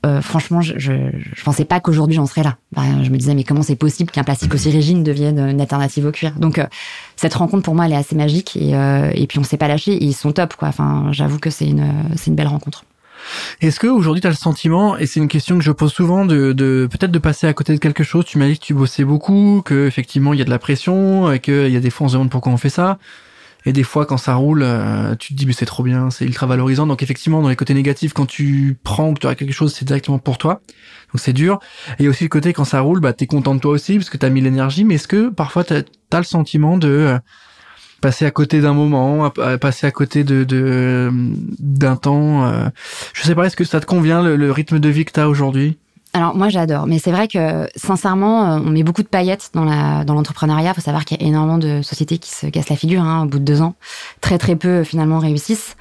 [0.05, 0.93] euh, franchement, je, je,
[1.35, 2.57] je, pensais pas qu'aujourd'hui j'en serais là.
[2.77, 6.11] je me disais, mais comment c'est possible qu'un plastique aussi rigide devienne une alternative au
[6.11, 6.33] cuir?
[6.39, 6.67] Donc, euh,
[7.17, 9.69] cette rencontre pour moi, elle est assez magique et, euh, et puis on s'est pas
[9.69, 10.03] lâché.
[10.03, 10.69] Ils sont top, quoi.
[10.69, 12.85] Enfin, j'avoue que c'est une, c'est une belle rencontre.
[13.61, 16.25] Est-ce que aujourd'hui tu as le sentiment, et c'est une question que je pose souvent,
[16.27, 18.25] de, de peut-être de passer à côté de quelque chose?
[18.25, 21.31] Tu m'as dit que tu bossais beaucoup, que effectivement il y a de la pression,
[21.31, 22.99] et qu'il y a des fois on se demande pourquoi on fait ça.
[23.65, 26.25] Et des fois, quand ça roule, euh, tu te dis, mais c'est trop bien, c'est
[26.25, 26.87] ultra valorisant.
[26.87, 29.85] Donc effectivement, dans les côtés négatifs, quand tu prends que tu as quelque chose, c'est
[29.85, 30.61] directement pour toi.
[31.13, 31.61] Donc c'est dur.
[31.99, 34.17] Et aussi le côté, quand ça roule, bah, t'es content de toi aussi, parce que
[34.17, 34.85] t'as mis l'énergie.
[34.85, 37.19] Mais est-ce que parfois, t'as as le sentiment de euh,
[38.01, 41.11] passer à côté d'un moment, passer à côté de
[41.59, 42.69] d'un temps euh,
[43.15, 45.27] Je sais pas, est-ce que ça te convient, le, le rythme de vie que t'as
[45.27, 45.79] aujourd'hui?
[46.15, 50.05] Alors moi j'adore, mais c'est vrai que sincèrement, on met beaucoup de paillettes dans la
[50.05, 50.73] dans l'entrepreneuriat.
[50.73, 53.23] Il faut savoir qu'il y a énormément de sociétés qui se cassent la figure hein,
[53.23, 53.75] au bout de deux ans.
[54.21, 55.77] Très très peu finalement réussissent.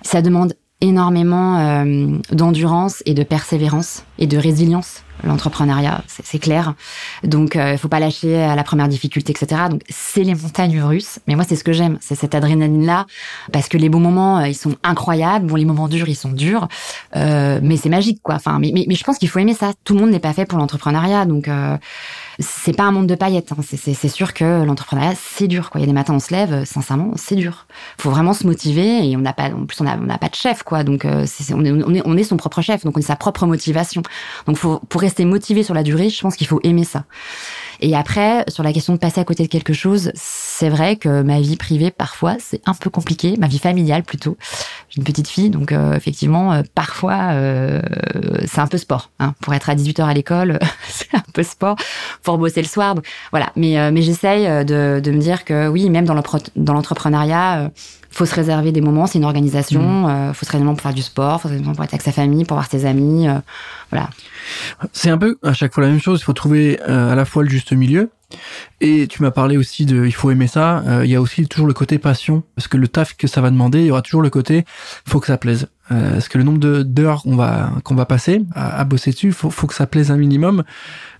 [0.00, 6.74] Ça demande énormément euh, d'endurance et de persévérance et de résilience l'entrepreneuriat, c'est clair.
[7.22, 9.62] Donc, il euh, faut pas lâcher à la première difficulté, etc.
[9.70, 11.18] Donc, c'est les montagnes russes.
[11.26, 13.06] Mais moi, c'est ce que j'aime, c'est cette adrénaline-là,
[13.52, 15.46] parce que les bons moments, euh, ils sont incroyables.
[15.46, 16.68] Bon, les moments durs, ils sont durs,
[17.16, 18.34] euh, mais c'est magique, quoi.
[18.34, 19.72] Enfin, mais, mais, mais, je pense qu'il faut aimer ça.
[19.84, 21.48] Tout le monde n'est pas fait pour l'entrepreneuriat, donc
[22.38, 23.52] c'est pas un monde de paillettes.
[23.52, 23.62] Hein.
[23.62, 25.70] C'est sûr que l'entrepreneuriat, c'est dur.
[25.70, 25.80] Quoi.
[25.80, 27.66] Il y a des matins, on se lève, sincèrement, c'est dur.
[27.98, 30.62] faut vraiment se motiver et on n'a pas, en plus, on n'a pas de chef,
[30.62, 30.84] quoi.
[30.84, 33.16] Donc, euh, on, est, on, est, on, est, son propre chef, donc on est sa
[33.16, 34.02] propre motivation.
[34.46, 37.04] Donc, faut, pour rester motivé sur la durée, je pense qu'il faut aimer ça.
[37.80, 41.22] Et après, sur la question de passer à côté de quelque chose, c'est vrai que
[41.22, 43.36] ma vie privée, parfois, c'est un peu compliqué.
[43.38, 44.36] Ma vie familiale, plutôt.
[44.88, 47.82] J'ai une petite fille, donc euh, effectivement, euh, parfois, euh,
[48.46, 49.10] c'est un peu sport.
[49.18, 49.34] Hein.
[49.40, 50.58] Pour être à 18h à l'école,
[50.88, 51.76] c'est un peu sport.
[52.22, 52.94] Pour bosser le soir.
[53.30, 53.50] Voilà.
[53.56, 56.14] Mais, mais j'essaye de, de me dire que oui, même dans
[56.72, 57.70] l'entrepreneuriat,
[58.14, 60.34] faut se réserver des moments, c'est une organisation, mmh.
[60.34, 62.44] faut se réserver pour faire du sport, faut se réserver pour être avec sa famille,
[62.44, 63.26] pour voir ses amis,
[63.94, 64.10] voilà.
[64.92, 66.20] C'est un peu à chaque fois la même chose.
[66.20, 68.10] Il faut trouver euh, à la fois le juste milieu.
[68.80, 70.82] Et tu m'as parlé aussi de, il faut aimer ça.
[70.86, 73.40] Euh, il y a aussi toujours le côté passion, parce que le taf que ça
[73.40, 74.64] va demander, il y aura toujours le côté,
[75.06, 75.68] faut que ça plaise.
[75.92, 79.32] Euh, parce que le nombre d'heures qu'on va qu'on va passer à, à, bosser dessus,
[79.32, 80.64] faut faut que ça plaise un minimum.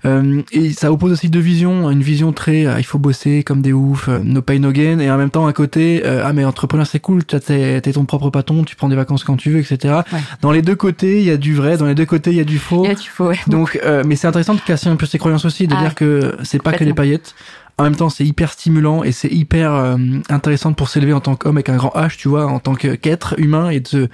[0.06, 3.62] Euh, et ça oppose aussi deux visions, une vision très euh, il faut bosser comme
[3.62, 6.44] des oufs, euh, no pain no gain, et en même temps un côté ah mais
[6.44, 10.00] entrepreneur c'est cool, t'es ton propre patron, tu prends des vacances quand tu veux, etc.
[10.40, 12.40] Dans les deux côtés il y a du vrai, dans les deux côtés il y
[12.40, 12.84] a du faux.
[12.84, 13.28] Il y a du faux.
[13.28, 13.38] Ouais.
[13.46, 16.36] Donc mais c'est intéressant de casser un peu ses croyances aussi, de ah, dire que
[16.42, 17.34] c'est pas que les paillettes.
[17.76, 19.96] En même temps, c'est hyper stimulant et c'est hyper
[20.28, 23.34] intéressant pour s'élever en tant qu'homme avec un grand H, tu vois, en tant qu'être
[23.38, 24.08] humain et de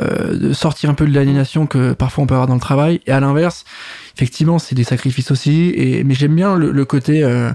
[0.00, 3.00] euh, de sortir un peu de l'aliénation que parfois on peut avoir dans le travail.
[3.06, 3.64] Et à l'inverse,
[4.16, 5.72] effectivement, c'est des sacrifices aussi.
[5.76, 7.50] Et mais j'aime bien le, côté, euh,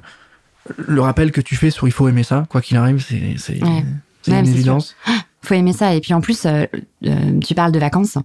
[0.78, 3.60] le rappel que tu fais sur il faut aimer ça, quoi qu'il arrive, c'est c'est
[4.28, 4.96] une évidence.
[5.44, 5.94] Faut aimer ça.
[5.94, 6.66] Et puis en plus, euh,
[7.46, 8.18] tu parles de vacances.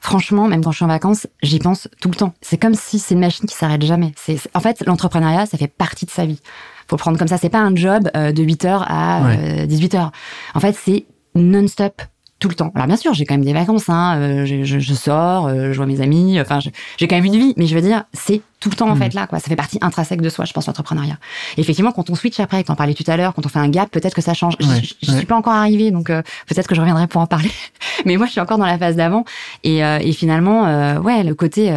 [0.00, 2.34] Franchement, même quand je suis en vacances, j'y pense tout le temps.
[2.40, 4.12] C'est comme si c'est une machine qui s'arrête jamais.
[4.16, 6.40] C'est en fait l'entrepreneuriat, ça fait partie de sa vie.
[6.88, 7.38] Faut prendre comme ça.
[7.38, 10.10] C'est pas un job de 8 h à 18 h
[10.54, 11.04] En fait, c'est
[11.36, 12.02] non-stop
[12.44, 12.72] tout le temps.
[12.74, 15.76] Alors bien sûr, j'ai quand même des vacances, hein, euh, je, je, sors, euh, je
[15.78, 16.58] vois mes amis, enfin
[16.98, 18.98] j'ai quand même une vie, mais je veux dire, c'est tout le temps en mm.
[18.98, 19.38] fait là quoi.
[19.40, 21.18] Ça fait partie intrinsèque de soi je pense l'entrepreneuriat.
[21.58, 23.68] Effectivement quand on switch après quand on parlait tout à l'heure quand on fait un
[23.68, 24.54] gap peut-être que ça change.
[24.58, 27.50] Je, ne suis pas encore arrivée donc euh, peut-être que je reviendrai pour en parler.
[28.06, 29.26] Mais moi je suis encore dans la phase d'avant.
[29.64, 31.74] Et, euh, et finalement euh, ouais le côté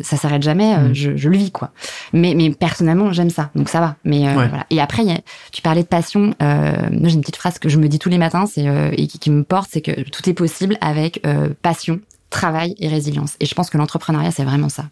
[0.00, 0.92] ça s'arrête jamais mm.
[0.92, 1.70] je, je, le vis quoi.
[2.12, 3.94] Mais mais personnellement j'aime ça donc ça va.
[4.04, 4.66] Mais voilà.
[4.70, 5.04] Et après
[5.52, 8.18] tu parlais de passion moi j'ai une petite phrase que je me dis tous les
[8.18, 11.22] matins c'est et qui, qui, me porte c'est que tout est possible avec
[11.62, 13.36] passion travail et résilience.
[13.38, 14.86] Et je pense que l'entrepreneuriat c'est vraiment ça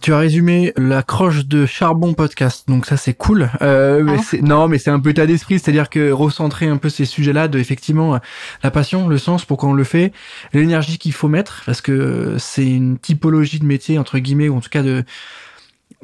[0.00, 3.50] tu as résumé la croche de charbon podcast, donc ça c'est cool.
[3.62, 4.36] Euh, ah.
[4.42, 7.58] non, mais c'est un peu état d'esprit, c'est-à-dire que recentrer un peu ces sujets-là, de
[7.58, 8.18] effectivement
[8.62, 10.12] la passion, le sens, pourquoi on le fait,
[10.52, 14.60] l'énergie qu'il faut mettre, parce que c'est une typologie de métier entre guillemets, ou en
[14.60, 15.04] tout cas de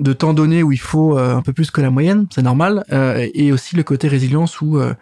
[0.01, 2.85] de temps donné où il faut euh, un peu plus que la moyenne, c'est normal,
[2.90, 4.94] euh, et aussi le côté résilience où euh,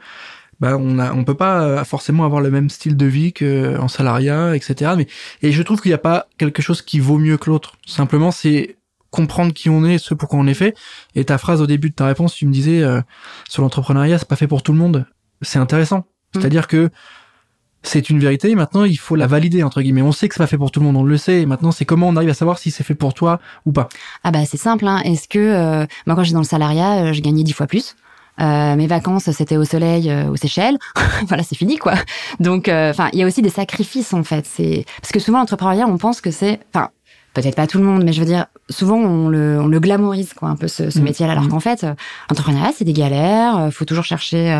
[0.60, 3.78] bah on a on peut pas euh, forcément avoir le même style de vie que
[3.78, 5.06] en salariat etc mais
[5.42, 8.30] et je trouve qu'il n'y a pas quelque chose qui vaut mieux que l'autre simplement
[8.30, 8.76] c'est
[9.10, 10.76] comprendre qui on est ce pourquoi on est fait
[11.14, 13.00] et ta phrase au début de ta réponse tu me disais euh,
[13.48, 15.06] sur l'entrepreneuriat c'est pas fait pour tout le monde
[15.42, 16.40] c'est intéressant mmh.
[16.40, 16.90] c'est-à-dire que
[17.84, 18.54] c'est une vérité.
[18.56, 20.02] Maintenant, il faut la valider entre guillemets.
[20.02, 21.46] On sait que c'est pas fait pour tout le monde, on le sait.
[21.46, 23.88] maintenant, c'est comment on arrive à savoir si c'est fait pour toi ou pas.
[24.24, 24.86] Ah bah c'est simple.
[24.86, 25.00] Hein.
[25.04, 27.94] Est-ce que euh, moi quand j'étais dans le salariat, je gagnais dix fois plus.
[28.40, 30.78] Euh, mes vacances, c'était au soleil, euh, aux Seychelles.
[31.26, 31.94] voilà, c'est fini, quoi.
[32.40, 34.46] Donc, euh, enfin, il y a aussi des sacrifices, en fait.
[34.46, 36.90] C'est parce que souvent, l'entrepreneuriat, on pense que c'est, enfin,
[37.34, 40.32] peut-être pas tout le monde, mais je veux dire, souvent on le, on le glamourise
[40.34, 41.02] quoi, un peu ce, ce mmh.
[41.02, 41.48] métier-là, alors mmh.
[41.48, 41.86] qu'en fait,
[42.30, 44.50] l'entrepreneuriat c'est des galères, faut toujours chercher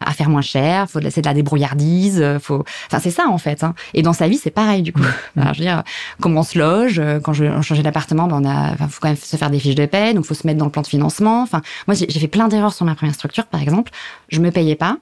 [0.00, 3.62] à faire moins cher, faut c'est de la débrouillardise, faut, enfin c'est ça en fait.
[3.62, 3.74] Hein.
[3.94, 5.02] Et dans sa vie c'est pareil du coup.
[5.36, 5.42] Mmh.
[5.52, 5.82] je veux dire,
[6.20, 9.08] comment on se loge, quand je on changeait d'appartement, ben on a, enfin, faut quand
[9.08, 10.86] même se faire des fiches de paie, donc faut se mettre dans le plan de
[10.86, 11.42] financement.
[11.42, 13.92] Enfin, moi j'ai fait plein d'erreurs sur ma première structure, par exemple,
[14.28, 14.98] je me payais pas.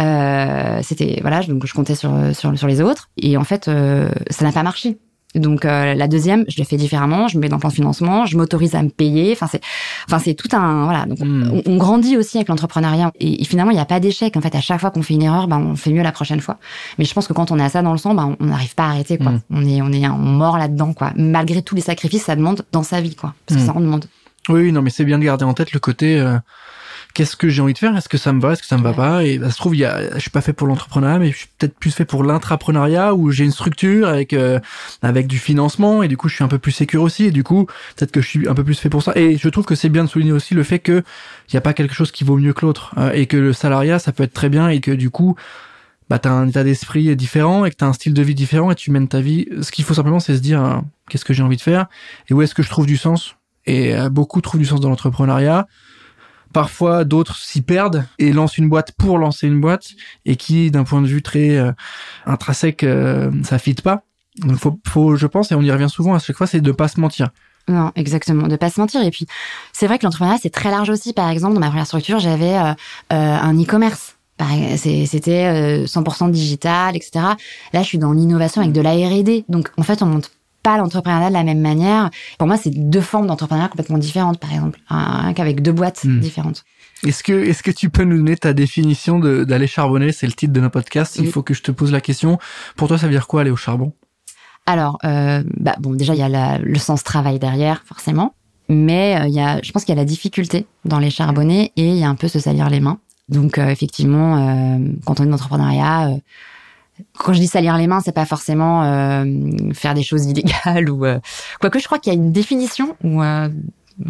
[0.00, 4.08] Euh, c'était voilà donc je comptais sur sur sur les autres et en fait euh,
[4.30, 4.98] ça n'a pas marché
[5.38, 7.74] donc euh, la deuxième, je le fais différemment, je me mets dans le plan de
[7.74, 9.32] financement, je m'autorise à me payer.
[9.32, 9.60] Enfin c'est,
[10.06, 11.06] enfin c'est tout un voilà.
[11.06, 11.62] Donc hmm.
[11.66, 14.36] on, grandit aussi avec l'entrepreneuriat et, finalement il n'y a pas d'échec.
[14.36, 16.40] En fait, à chaque fois qu'on fait une erreur, ben on fait mieux la prochaine
[16.40, 16.58] fois.
[16.98, 18.84] Mais je pense que quand on a ça dans le sang, ben on n'arrive pas
[18.84, 19.32] à arrêter quoi.
[19.32, 19.40] Hmm.
[19.50, 21.12] On est on est on mord là-dedans quoi.
[21.16, 23.34] Malgré tous les sacrifices, ça demande dans sa vie quoi.
[23.46, 23.66] Parce que hmm.
[23.66, 24.06] ça en demande.
[24.48, 26.18] Oui, non mais c'est bien de garder en tête le côté.
[26.18, 26.38] Euh
[27.14, 27.96] qu'est-ce que j'ai envie de faire?
[27.96, 28.52] Est-ce que ça me va?
[28.52, 29.24] Est-ce que ça me va pas?
[29.24, 31.38] Et ça se trouve, il y a, je suis pas fait pour l'entrepreneuriat, mais je
[31.38, 34.60] suis peut-être plus fait pour l'intrapreneuriat où j'ai une structure avec euh,
[35.02, 37.42] avec du financement et du coup je suis un peu plus sécure aussi et du
[37.42, 37.66] coup
[37.96, 39.12] peut-être que je suis un peu plus fait pour ça.
[39.16, 41.02] Et je trouve que c'est bien de souligner aussi le fait que
[41.48, 43.52] il y a pas quelque chose qui vaut mieux que l'autre euh, et que le
[43.52, 45.34] salariat ça peut être très bien et que du coup
[46.08, 48.74] bah t'as un état d'esprit différent et que t'as un style de vie différent et
[48.74, 49.46] tu mènes ta vie.
[49.60, 50.76] Ce qu'il faut simplement c'est se dire euh,
[51.10, 51.86] qu'est-ce que j'ai envie de faire
[52.28, 53.34] et où est-ce que je trouve du sens?
[53.66, 55.66] Et beaucoup trouvent du sens dans l'entrepreneuriat
[56.52, 59.90] Parfois, d'autres s'y perdent et lancent une boîte pour lancer une boîte
[60.24, 61.72] et qui, d'un point de vue très euh,
[62.26, 64.02] intrinsèque, euh, ça fit pas.
[64.38, 66.72] Donc, faut, faut, je pense, et on y revient souvent à chaque fois, c'est de
[66.72, 67.30] pas se mentir.
[67.68, 69.02] Non, exactement, de pas se mentir.
[69.02, 69.26] Et puis,
[69.72, 71.12] c'est vrai que l'entrepreneuriat, c'est très large aussi.
[71.12, 72.72] Par exemple, dans ma première structure, j'avais euh,
[73.10, 74.14] un e-commerce.
[74.76, 77.10] C'était 100% digital, etc.
[77.72, 79.44] Là, je suis dans l'innovation avec de la R&D.
[79.48, 80.30] Donc, en fait, on monte
[80.68, 82.10] pas l'entrepreneuriat de la même manière.
[82.36, 84.78] Pour moi, c'est deux formes d'entrepreneuriat complètement différentes, par exemple,
[85.34, 86.20] qu'avec deux boîtes hmm.
[86.20, 86.64] différentes.
[87.06, 90.12] Est-ce que, est-ce que tu peux nous donner ta définition d'aller charbonner?
[90.12, 91.16] C'est le titre de nos podcasts.
[91.16, 92.38] Il faut que je te pose la question.
[92.76, 93.94] Pour toi, ça veut dire quoi aller au charbon?
[94.66, 98.34] Alors, euh, bah, bon, déjà, il y a le sens travail derrière, forcément.
[98.68, 101.72] Mais euh, il y a, je pense qu'il y a la difficulté dans les charbonnés
[101.76, 102.98] et il y a un peu se salir les mains.
[103.30, 104.36] Donc, euh, effectivement,
[105.06, 106.10] quand on est dans l'entrepreneuriat,
[107.18, 109.24] quand je dis salir les mains, c'est pas forcément euh,
[109.74, 111.18] faire des choses illégales ou euh,
[111.60, 113.48] quoique je crois qu'il y a une définition où euh,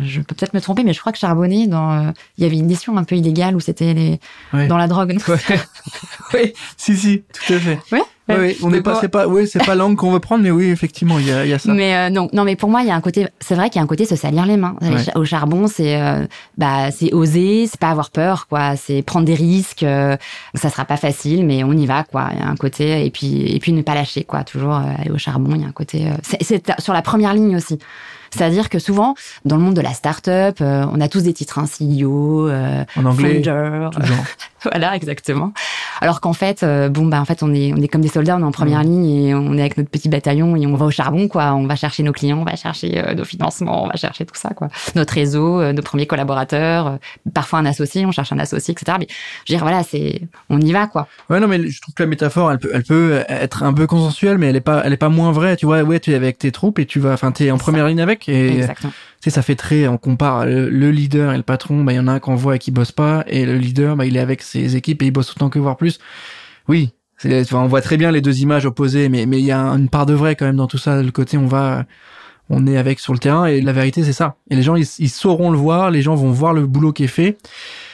[0.01, 2.57] je peux peut-être me tromper, mais je crois que charbonner, dans, euh, il y avait
[2.57, 4.21] une décision un peu illégale où c'était les
[4.69, 5.17] dans la drogue.
[6.35, 7.79] oui, si si, tout à fait.
[7.93, 8.03] Ouais.
[8.29, 10.71] Oui, on n'est pas, c'est pas, oui, c'est pas l'angle qu'on veut prendre, mais oui,
[10.71, 11.73] effectivement, il y a, y a ça.
[11.73, 13.79] Mais euh, non, non, mais pour moi, il y a un côté, c'est vrai qu'il
[13.79, 14.77] y a un côté se salir les mains.
[15.15, 18.77] Au charbon, c'est, euh, bah, c'est oser, c'est pas avoir peur, quoi.
[18.77, 19.83] C'est prendre des risques.
[19.83, 20.17] Euh,
[20.55, 22.29] ça sera pas facile, mais on y va, quoi.
[22.35, 24.45] Il y a un côté, et puis, et puis ne pas lâcher, quoi.
[24.45, 26.11] Toujours aller au charbon, il y a un côté.
[26.23, 27.79] c'est sur la première ligne aussi.
[28.31, 29.15] C'est-à-dire que souvent,
[29.45, 32.85] dans le monde de la start-up, euh, on a tous des titres, hein, CEO, euh,
[32.97, 33.43] en anglais,
[34.65, 35.53] voilà, exactement.
[36.01, 38.37] Alors qu'en fait, euh, bon, bah, en fait, on est, on est comme des soldats,
[38.37, 40.87] on est en première ligne et on est avec notre petit bataillon et on va
[40.87, 41.55] au charbon, quoi.
[41.55, 44.51] On va chercher nos clients, on va chercher nos financements, on va chercher tout ça,
[44.51, 44.69] quoi.
[44.95, 46.99] Notre réseau, nos premiers collaborateurs,
[47.35, 48.97] parfois un associé, on cherche un associé, etc.
[49.01, 49.07] Mais
[49.45, 51.09] je veux dire, voilà, c'est, on y va, quoi.
[51.31, 53.87] Ouais, non, mais je trouve que la métaphore, elle peut, elle peut être un peu
[53.87, 55.57] consensuelle, mais elle est pas, elle est pas moins vraie.
[55.57, 57.87] Tu vois, ouais, tu es avec tes troupes et tu vas, enfin, t'es en première
[57.87, 58.89] ligne avec et tu
[59.21, 62.09] sais, ça fait très, on compare le, leader et le patron, bah, il y en
[62.09, 64.43] a un qu'on voit et qui bosse pas, et le leader, bah, il est avec
[64.43, 65.99] ses équipes et il bosse autant que voire plus.
[66.69, 66.93] Oui.
[67.53, 70.07] on voit très bien les deux images opposées, mais, mais il y a une part
[70.07, 71.03] de vrai quand même dans tout ça.
[71.03, 71.85] Le côté, on va,
[72.51, 74.37] on est avec sur le terrain et la vérité, c'est ça.
[74.51, 77.09] Et les gens, ils, sauront le voir, les gens vont voir le boulot qui est
[77.09, 77.39] fait.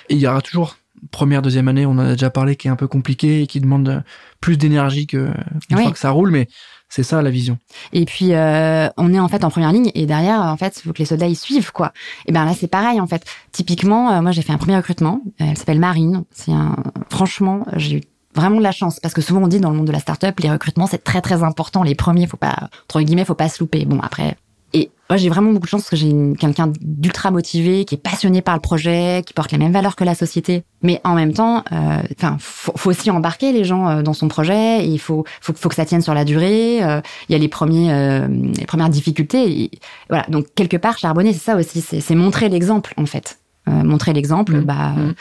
[0.08, 0.76] Et il y aura toujours
[1.10, 3.60] première, deuxième année, on en a déjà parlé, qui est un peu compliqué et qui
[3.60, 4.02] demande
[4.40, 5.30] plus d'énergie que
[5.70, 6.48] une fois que ça roule, mais
[6.94, 7.59] c'est ça la vision.
[7.92, 10.83] Et puis euh, on est en fait en première ligne et derrière en fait il
[10.83, 11.92] faut que les soldats y suivent quoi.
[12.26, 13.24] Et ben là c'est pareil en fait.
[13.50, 15.20] Typiquement euh, moi j'ai fait un premier recrutement.
[15.38, 16.22] Elle s'appelle Marine.
[16.30, 16.76] C'est un
[17.11, 18.00] franchement j'ai eu
[18.37, 20.38] vraiment de la chance parce que souvent on dit dans le monde de la startup
[20.38, 21.83] les recrutements c'est très très important.
[21.83, 23.85] Les premiers faut pas entre guillemets faut pas se louper.
[23.87, 24.37] Bon après
[24.74, 27.98] et moi, j'ai vraiment beaucoup de chance parce que j'ai quelqu'un d'ultra motivé, qui est
[27.98, 30.64] passionné par le projet, qui porte les mêmes valeurs que la société.
[30.82, 34.26] Mais en même temps, euh, enfin, faut, faut, aussi embarquer les gens euh, dans son
[34.26, 34.84] projet.
[34.84, 36.82] il faut, faut, faut, que ça tienne sur la durée.
[36.82, 38.26] Euh, il y a les premiers,
[38.58, 39.70] les premières difficultés.
[40.08, 40.24] voilà.
[40.28, 41.80] Donc quelque part, charbonner, c'est ça aussi.
[41.80, 43.38] C'est montrer l'exemple en fait.
[43.66, 44.64] montrer l'exemple, mmh.
[44.64, 45.14] bah, mmh.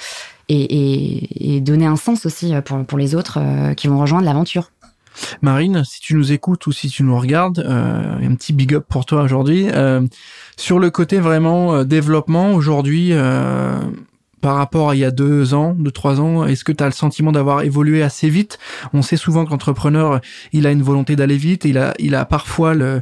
[0.50, 3.40] Et, et, et, donner un sens aussi pour, pour les autres
[3.76, 4.72] qui vont rejoindre l'aventure.
[5.42, 8.86] Marine, si tu nous écoutes ou si tu nous regardes, euh, un petit big up
[8.88, 9.68] pour toi aujourd'hui.
[9.72, 10.02] Euh,
[10.58, 13.80] sur le côté vraiment euh, développement, aujourd'hui, euh,
[14.42, 16.88] par rapport à il y a deux ans, deux, trois ans, est-ce que tu as
[16.88, 18.60] le sentiment d'avoir évolué assez vite?
[18.94, 20.20] On sait souvent que l'entrepreneur,
[20.52, 23.02] il a une volonté d'aller vite, il a, il a parfois le,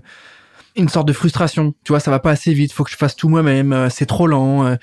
[0.75, 1.73] une sorte de frustration.
[1.83, 4.27] Tu vois, ça va pas assez vite, faut que je fasse tout moi-même, c'est trop
[4.27, 4.77] lent.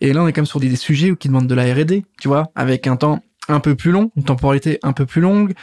[0.00, 2.04] Et là, on est quand même sur des, des sujets qui demandent de la R&D,
[2.20, 5.54] tu vois, avec un temps un peu plus long, une temporalité un peu plus longue.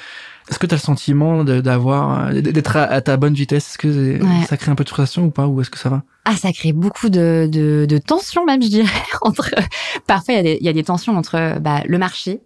[0.49, 3.69] Est-ce que tu as le sentiment d'avoir d'être à, ta bonne vitesse?
[3.69, 5.47] Est-ce que ça crée un peu de frustration ou pas?
[5.47, 6.03] Ou est-ce que ça va?
[6.25, 8.89] Ah, ça crée beaucoup de, de, de tensions même, je dirais.
[9.21, 9.51] entre
[10.07, 12.41] parfois il y, y, a des tensions entre bah, le marché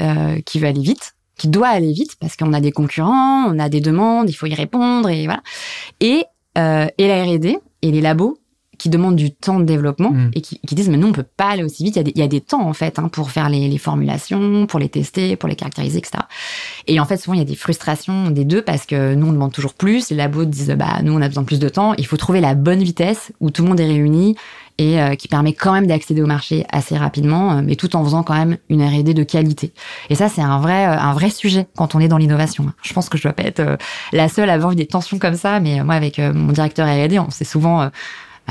[0.00, 3.58] euh, qui veut aller vite, qui doit aller vite parce qu'on a des concurrents, on
[3.58, 5.42] a des demandes, il faut y répondre et voilà.
[6.00, 6.24] Et
[6.58, 8.38] euh, et la R&D et les labos
[8.78, 10.30] qui demandent du temps de développement mm.
[10.34, 11.96] et qui, qui, disent mais nous on peut pas aller aussi vite.
[11.96, 13.68] Il y a des, il y a des temps en fait hein, pour faire les,
[13.68, 16.24] les, formulations, pour les tester, pour les caractériser, etc.
[16.86, 19.32] Et en fait souvent il y a des frustrations des deux parce que nous on
[19.32, 20.10] demande toujours plus.
[20.10, 21.94] Les labos disent bah nous on a besoin de plus de temps.
[21.98, 24.36] Il faut trouver la bonne vitesse où tout le monde est réuni
[24.78, 28.04] et euh, qui permet quand même d'accéder au marché assez rapidement, euh, mais tout en
[28.04, 29.72] faisant quand même une R&D de qualité.
[30.10, 32.72] Et ça, c'est un vrai, euh, un vrai sujet quand on est dans l'innovation.
[32.82, 33.78] Je pense que je dois pas être
[34.12, 37.30] la seule à avoir des tensions comme ça, mais moi, avec mon directeur R&D, on
[37.30, 37.90] s'est souvent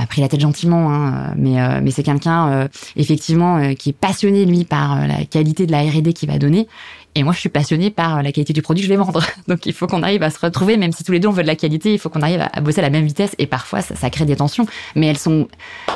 [0.06, 3.94] pris la tête gentiment, hein, mais euh, mais c'est quelqu'un euh, effectivement euh, qui est
[3.94, 6.68] passionné lui par la qualité de la R&D qu'il va donner.
[7.18, 9.26] Et moi, je suis passionnée par la qualité du produit que je vais vendre.
[9.48, 11.44] Donc, il faut qu'on arrive à se retrouver, même si tous les deux on veut
[11.44, 13.36] de la qualité, il faut qu'on arrive à, bosser à la même vitesse.
[13.38, 15.48] Et parfois, ça, ça, crée des tensions, mais elles sont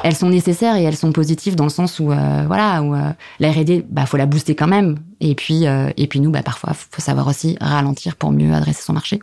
[0.05, 2.95] elles sont nécessaires et elles sont positives dans le sens où voilà où
[3.39, 4.97] la R&D, bah faut la booster quand même.
[5.19, 8.93] Et puis et puis nous, bah parfois, faut savoir aussi ralentir pour mieux adresser son
[8.93, 9.19] marché.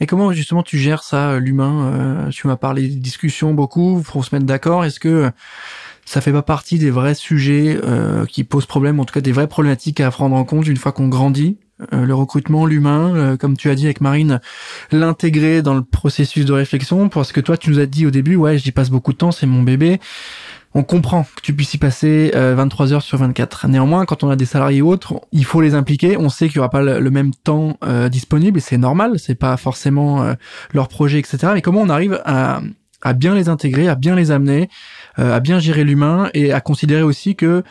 [0.00, 4.22] Et comment justement tu gères ça, l'humain euh, Tu m'as parlé de discussions beaucoup, faut
[4.22, 4.84] se mettre d'accord.
[4.84, 5.30] Est-ce que
[6.04, 9.32] ça fait pas partie des vrais sujets euh, qui posent problème, en tout cas des
[9.32, 11.58] vraies problématiques à prendre en compte une fois qu'on grandit
[11.92, 14.40] euh, le recrutement, l'humain, comme tu as dit avec Marine,
[14.92, 18.36] l'intégrer dans le processus de réflexion, parce que toi tu nous as dit au début,
[18.36, 19.98] ouais, j'y passe beaucoup de temps, c'est mon bébé
[20.74, 23.68] on comprend que tu puisses y passer 23 euh, heures sur 24.
[23.68, 26.16] Néanmoins, quand on a des salariés autres, il faut les impliquer.
[26.16, 29.18] On sait qu'il y aura pas le même temps euh, disponible et c'est normal.
[29.18, 30.34] C'est pas forcément euh,
[30.72, 31.48] leur projet, etc.
[31.54, 32.62] Mais comment on arrive à,
[33.02, 34.70] à bien les intégrer, à bien les amener,
[35.16, 37.62] à bien gérer l'humain et à considérer aussi que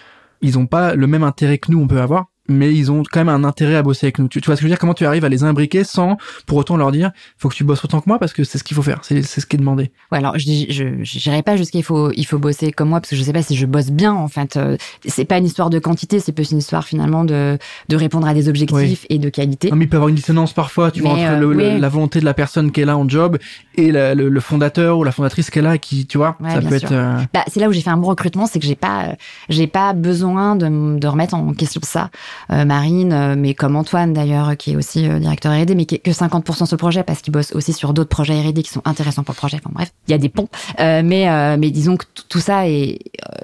[0.42, 2.31] ils ont pas le même intérêt que nous on peut avoir?
[2.52, 4.28] Mais ils ont quand même un intérêt à bosser avec nous.
[4.28, 4.80] Tu, vois ce que je veux dire?
[4.80, 7.84] Comment tu arrives à les imbriquer sans pour autant leur dire faut que tu bosses
[7.84, 9.92] autant que moi parce que c'est ce qu'il faut faire, c'est ce qui est demandé.
[10.12, 13.10] Ouais, alors je je n'irai pas jusqu'à il faut il faut bosser comme moi parce
[13.10, 14.58] que je sais pas si je bosse bien en fait.
[14.58, 17.58] Euh, c'est pas une histoire de quantité, c'est plus une histoire finalement de
[17.90, 19.70] de répondre à des objectifs et de qualité.
[19.70, 22.20] Non, mais il peut y avoir une dissonance parfois, tu vois, entre euh, la volonté
[22.20, 23.38] de la personne qui est là en job
[23.76, 26.92] et le, fondateur ou la fondatrice qui est là qui tu vois, ça peut être.
[26.92, 29.16] Euh, bah, c'est là où j'ai fait un bon recrutement, c'est que j'ai pas
[29.50, 32.10] j'ai pas besoin de, de remettre en question ça.
[32.52, 35.96] Euh, Marine, euh, mais comme Antoine d'ailleurs, qui est aussi euh, directeur R&D, mais qui
[35.96, 38.70] est que 50% sur le projet parce qu'il bosse aussi sur d'autres projets R&D qui
[38.70, 39.58] sont intéressants pour le projet.
[39.58, 40.48] Enfin bref, il y a des ponts.
[40.80, 43.00] mais mais disons que tout ça est,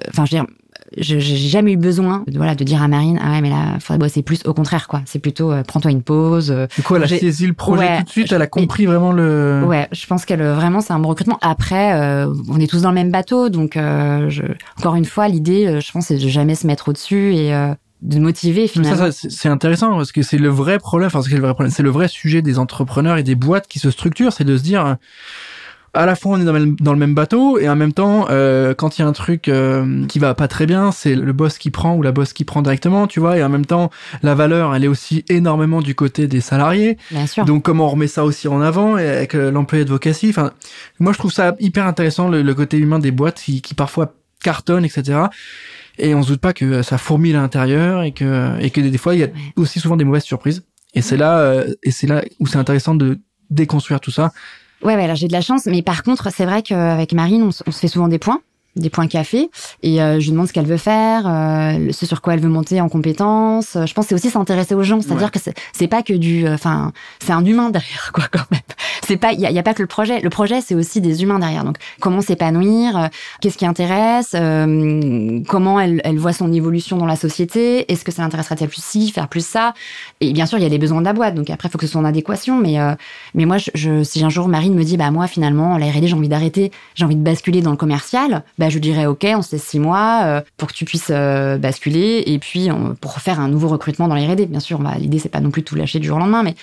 [0.08, 0.46] enfin je veux dire,
[0.96, 3.98] j'ai jamais eu besoin de, voilà de dire à Marine ah ouais mais là faudrait
[3.98, 4.40] bosser plus.
[4.46, 5.02] Au contraire quoi.
[5.04, 8.32] C'est plutôt prends-toi une pause du coup elle a saisi le projet tout de suite
[8.32, 11.38] elle a compris vraiment le ouais je pense qu'elle vraiment c'est un bon recrutement.
[11.42, 11.92] Après
[12.48, 14.42] on est tous dans le même bateau donc je,
[14.78, 17.52] encore une fois l'idée je pense c'est de jamais se mettre au dessus et
[18.02, 19.10] de motiver finalement.
[19.10, 21.08] Ça, c'est intéressant parce que c'est le vrai problème.
[21.08, 21.72] Enfin, c'est le vrai problème.
[21.72, 24.62] C'est le vrai sujet des entrepreneurs et des boîtes qui se structurent, c'est de se
[24.62, 24.96] dire
[25.94, 28.74] à la fois on est dans le, le même bateau et en même temps euh,
[28.74, 31.58] quand il y a un truc euh, qui va pas très bien c'est le boss
[31.58, 33.90] qui prend ou la boss qui prend directement tu vois et en même temps
[34.22, 37.44] la valeur elle est aussi énormément du côté des salariés bien sûr.
[37.44, 40.52] donc comment on remet ça aussi en avant et avec euh, l'employé advocacy enfin
[41.00, 44.84] moi je trouve ça hyper intéressant le, côté humain des boîtes qui, qui parfois cartonnent
[44.84, 45.20] etc
[45.98, 48.98] et on se doute pas que ça fourmille à l'intérieur et que et que des
[48.98, 50.64] fois il y a aussi souvent des mauvaises surprises.
[50.94, 53.18] Et c'est là euh, et c'est là où c'est intéressant de
[53.50, 54.32] déconstruire tout ça.
[54.82, 57.50] Ouais, ouais, là j'ai de la chance, mais par contre, c'est vrai qu'avec Marine, on,
[57.66, 58.40] on, se fait souvent des points
[58.80, 59.50] des points café
[59.82, 62.48] et euh, je lui demande ce qu'elle veut faire, euh, ce sur quoi elle veut
[62.48, 63.76] monter en compétences.
[63.84, 65.38] Je pense c'est aussi s'intéresser aux gens, c'est-à-dire que
[65.72, 68.60] c'est pas que du, euh, enfin c'est un humain derrière quoi quand même.
[69.06, 70.20] C'est pas il y a, y a, pas que le projet.
[70.20, 71.64] Le projet c'est aussi des humains derrière.
[71.64, 73.08] Donc comment s'épanouir,
[73.40, 74.32] qu'est-ce qui intéresse,
[75.48, 79.10] comment elle, elle voit son évolution dans la société, est-ce que ça l'intéresserait plus ci,
[79.10, 79.74] faire plus ça?
[80.20, 81.34] Et bien sûr il y a les besoins de la boîte.
[81.34, 82.58] Donc après il faut que ce soit en adéquation.
[82.58, 82.76] Mais
[83.34, 86.08] mais moi je, je, si un jour Marine me dit bah moi finalement la R&D
[86.08, 89.42] j'ai envie d'arrêter, j'ai envie de basculer dans le commercial, bah je dirais ok, on
[89.42, 92.68] se laisse six mois euh, pour que tu puisses euh, basculer et puis
[93.00, 94.46] pour faire un nouveau recrutement dans les R&D.
[94.46, 96.42] Bien sûr, bah, l'idée c'est pas non plus de tout lâcher du jour au lendemain,
[96.42, 96.54] mais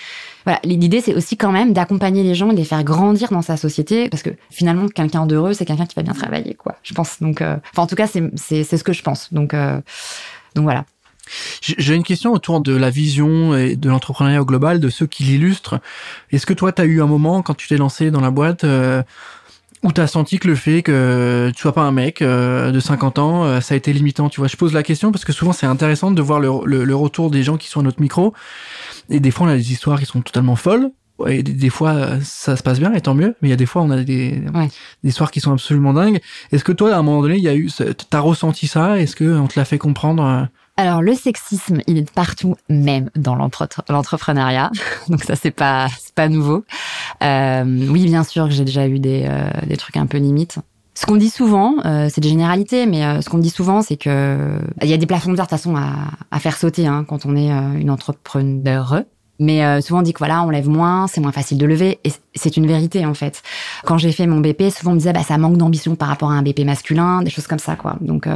[0.43, 3.41] voilà, l'idée c'est aussi quand même d'accompagner les gens et de les faire grandir dans
[3.41, 6.75] sa société parce que finalement quelqu'un d'heureux c'est quelqu'un qui va bien travailler quoi.
[6.83, 9.33] Je pense donc, euh, enfin en tout cas c'est ce que je pense.
[9.33, 10.85] Donc donc voilà.
[11.61, 15.79] J'ai une question autour de la vision et de l'entrepreneuriat global, de ceux qui l'illustrent.
[16.31, 18.63] Est-ce que toi, tu as eu un moment, quand tu t'es lancé dans la boîte,
[19.85, 23.19] ou t'as senti que le fait que tu sois pas un mec euh, de 50
[23.19, 24.47] ans, euh, ça a été limitant, tu vois?
[24.47, 27.43] Je pose la question parce que souvent c'est intéressant de voir le, le, retour des
[27.43, 28.33] gens qui sont à notre micro.
[29.09, 30.89] Et des fois on a des histoires qui sont totalement folles.
[31.27, 33.35] Et des, fois ça se passe bien et tant mieux.
[33.41, 34.41] Mais il y a des fois on a des,
[35.03, 36.19] des histoires qui sont absolument dingues.
[36.51, 37.69] Est-ce que toi à un moment donné il y a eu,
[38.09, 38.99] t'as ressenti ça?
[38.99, 40.45] Est-ce que on te l'a fait comprendre euh?
[40.77, 44.71] alors le sexisme, il est partout, même dans l'entrepreneuriat.
[45.07, 46.65] Donc ça c'est pas c'est pas nouveau.
[47.25, 50.59] Euh, oui, bien sûr que j'ai déjà eu des euh, des trucs un peu limites.
[50.93, 53.97] Ce qu'on dit souvent, euh, c'est des généralités, mais euh, ce qu'on dit souvent, c'est
[53.97, 57.25] que il y a des plafonds de toute façon à, à faire sauter hein, quand
[57.25, 59.03] on est euh, une entrepreneur.
[59.37, 62.11] Mais souvent on dit que voilà, on lève moins, c'est moins facile de lever, et
[62.35, 63.43] c'est une vérité en fait.
[63.83, 66.31] Quand j'ai fait mon BP, souvent on me disait bah ça manque d'ambition par rapport
[66.31, 67.97] à un BP masculin, des choses comme ça quoi.
[67.99, 68.29] Donc,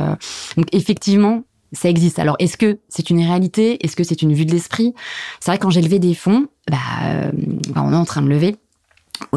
[0.57, 2.19] donc effectivement, ça existe.
[2.19, 3.83] Alors, est-ce que c'est une réalité?
[3.85, 4.93] Est-ce que c'est une vue de l'esprit?
[5.39, 7.31] C'est vrai quand j'ai levé des fonds, bah, euh,
[7.69, 8.55] bah, on est en train de lever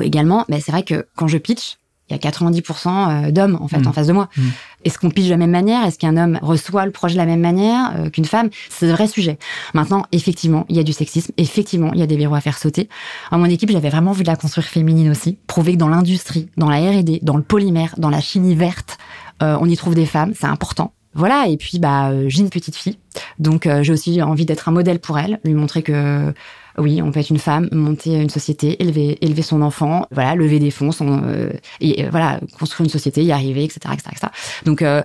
[0.00, 0.44] également.
[0.48, 1.78] Mais c'est vrai que quand je pitch,
[2.10, 3.86] il y a 90% d'hommes en fait Mm.
[3.86, 4.28] en face de moi.
[4.36, 4.42] Mm.
[4.84, 5.86] Est-ce qu'on pige de la même manière?
[5.86, 8.50] Est-ce qu'un homme reçoit le projet de la même manière euh, qu'une femme?
[8.68, 9.38] C'est un vrai sujet.
[9.74, 11.32] Maintenant, effectivement, il y a du sexisme.
[11.36, 12.88] Effectivement, il y a des verrous à faire sauter.
[13.30, 15.38] À mon équipe, j'avais vraiment vu de la construire féminine aussi.
[15.46, 18.98] Prouver que dans l'industrie, dans la R&D, dans le polymère, dans la chimie verte,
[19.42, 20.32] euh, on y trouve des femmes.
[20.38, 20.92] C'est important.
[21.14, 21.46] Voilà.
[21.48, 22.98] Et puis, bah, euh, j'ai une petite fille,
[23.38, 26.32] donc euh, j'ai aussi envie d'être un modèle pour elle, lui montrer que
[26.78, 30.58] oui, on peut être une femme, monter une société, élever, élever son enfant, voilà, lever
[30.58, 31.50] des fonds, son, euh,
[31.80, 34.26] et euh, voilà, construire une société, y arriver, etc., etc., etc.
[34.64, 35.02] Donc, euh,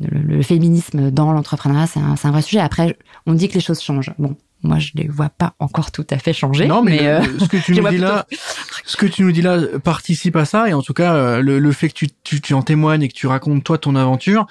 [0.00, 2.60] le, le féminisme dans l'entrepreneuriat, c'est un, c'est un vrai sujet.
[2.60, 4.12] Après, on dit que les choses changent.
[4.18, 6.66] Bon, moi, je les vois pas encore tout à fait changer.
[6.66, 8.26] Non, mais, euh, le- ce que tu nous dis là,
[8.84, 11.58] ce que tu nous dis là participe à ça et en tout cas euh, le,
[11.58, 14.46] le fait que tu, tu, tu en témoignes et que tu racontes toi ton aventure,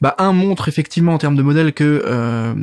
[0.00, 2.54] bah un montre effectivement en termes de modèle que euh,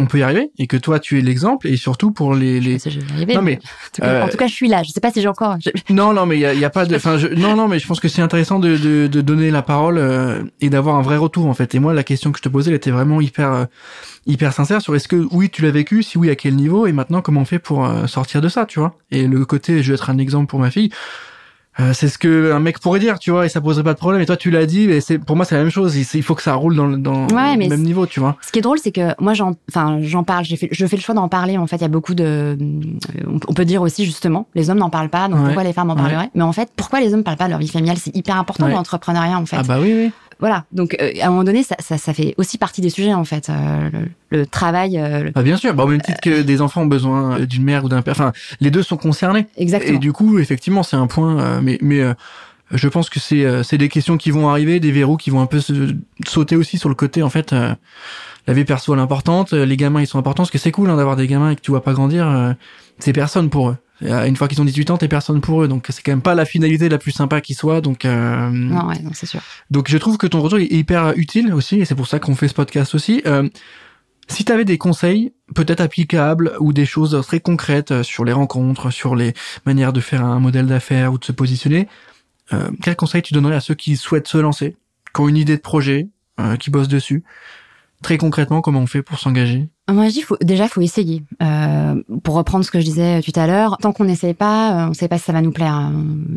[0.00, 2.74] on peut y arriver et que toi tu es l'exemple et surtout pour les, les...
[2.74, 4.36] je sais, je vais y arriver, Non, mais mais, en, tout cas, euh, en tout
[4.38, 4.82] cas, je suis là.
[4.82, 5.56] Je sais pas si j'ai encore.
[5.60, 7.26] je- non non mais il y a, il y a pas de enfin je...
[7.28, 10.42] non non mais je pense que c'est intéressant de, de, de donner la parole euh,
[10.60, 12.70] et d'avoir un vrai retour en fait et moi la question que je te posais
[12.70, 13.64] elle était vraiment hyper euh,
[14.26, 16.92] hyper sincère sur est-ce que oui tu l'as vécu si oui à quel niveau et
[16.92, 18.94] maintenant comment on fait pour sortir de ça tu vois?
[19.10, 20.90] Et le côté je vais être un exemple pour ma fille
[21.80, 23.98] euh, c'est ce que un mec pourrait dire, tu vois, et ça poserait pas de
[23.98, 24.20] problème.
[24.20, 25.96] Et toi, tu l'as dit, et c'est pour moi c'est la même chose.
[25.96, 28.18] Il il faut que ça roule dans, le- dans Ouais, le mais même niveau, tu
[28.20, 28.36] vois.
[28.44, 30.44] Ce qui est drôle, c'est que moi, j'en, enfin, j'en parle.
[30.44, 31.56] J'ai fait, je fais le choix d'en parler.
[31.56, 32.56] En fait, il y a beaucoup de.
[32.60, 35.28] euh, On peut dire aussi justement, les hommes n'en parlent pas.
[35.28, 35.44] Donc Ouais.
[35.46, 36.00] pourquoi les femmes en Ouais.
[36.02, 37.98] parleraient Mais en fait, pourquoi les hommes parlent pas de leur vie familiale?
[38.00, 39.56] C'est hyper important dans l'entrepreneuriat, en fait.
[39.58, 40.10] Ah bah oui, oui.
[40.40, 40.64] Voilà.
[40.72, 43.24] Donc euh, à un moment donné, ça, ça, ça fait aussi partie des sujets, en
[43.24, 43.48] fait.
[43.50, 43.90] Euh,
[44.30, 44.98] le, le travail.
[44.98, 45.74] euh, le- Bah bien sûr.
[45.74, 48.12] Bah, au même titre que des enfants ont besoin euh, d'une mère ou d'un père.
[48.12, 49.46] Enfin, les deux sont concernés.
[49.56, 49.96] Exactement.
[49.96, 51.40] Et du coup, effectivement, c'est un point.
[51.40, 52.14] euh, mais mais euh,
[52.70, 55.40] je pense que c'est euh, c'est des questions qui vont arriver, des verrous qui vont
[55.40, 55.94] un peu se,
[56.26, 57.22] sauter aussi sur le côté.
[57.22, 57.74] En fait, euh,
[58.46, 59.52] la vie perso elle est importante.
[59.54, 61.56] euh, Les gamins ils sont importants parce que c'est cool hein, d'avoir des gamins et
[61.56, 62.28] que tu vois pas grandir.
[62.28, 62.52] euh,
[63.00, 63.76] c'est personne pour eux.
[64.02, 65.68] Euh, Une fois qu'ils ont 18 ans, t'es personne pour eux.
[65.68, 67.80] Donc c'est quand même pas la finalité la plus sympa qui soit.
[67.80, 69.40] Donc euh, Non, ouais, non, c'est sûr.
[69.70, 72.34] donc je trouve que ton retour est hyper utile aussi, et c'est pour ça qu'on
[72.36, 73.22] fait ce podcast aussi.
[73.26, 73.48] Euh,
[74.28, 78.32] si tu avais des conseils, peut-être applicables, ou des choses très concrètes euh, sur les
[78.32, 79.32] rencontres, sur les
[79.64, 81.88] manières de faire un modèle d'affaires ou de se positionner,
[82.52, 84.76] euh, quel conseil tu donnerais à ceux qui souhaitent se lancer,
[85.14, 86.08] qui ont une idée de projet,
[86.60, 87.24] qui bossent dessus?
[88.00, 89.68] Très concrètement, comment on fait pour s'engager?
[89.90, 91.22] Moi, je dis, faut, déjà, faut essayer.
[91.42, 94.90] Euh, pour reprendre ce que je disais tout à l'heure, tant qu'on n'essaye pas, euh,
[94.90, 95.72] on sait pas si ça va nous plaire.
[95.72, 95.92] hein.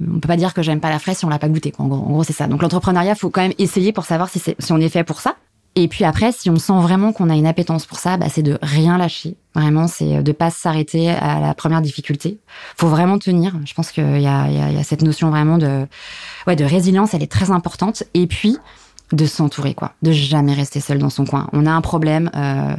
[0.10, 1.72] On peut pas dire que j'aime pas la fraise si on l'a pas goûté.
[1.72, 1.86] Quoi.
[1.86, 2.48] En gros, gros, c'est ça.
[2.48, 5.36] Donc, l'entrepreneuriat, faut quand même essayer pour savoir si, si on est fait pour ça.
[5.76, 8.42] Et puis après, si on sent vraiment qu'on a une appétence pour ça, bah, c'est
[8.44, 9.36] de rien lâcher.
[9.56, 12.40] Vraiment, c'est de pas s'arrêter à la première difficulté.
[12.76, 13.56] Faut vraiment tenir.
[13.66, 14.28] Je pense qu'il y y, y
[14.80, 15.88] a cette notion vraiment de,
[16.46, 17.14] ouais, de résilience.
[17.14, 18.04] Elle est très importante.
[18.14, 18.58] Et puis,
[19.14, 19.94] de s'entourer, quoi.
[20.02, 21.48] De jamais rester seul dans son coin.
[21.54, 22.30] On a un problème.
[22.36, 22.76] Euh,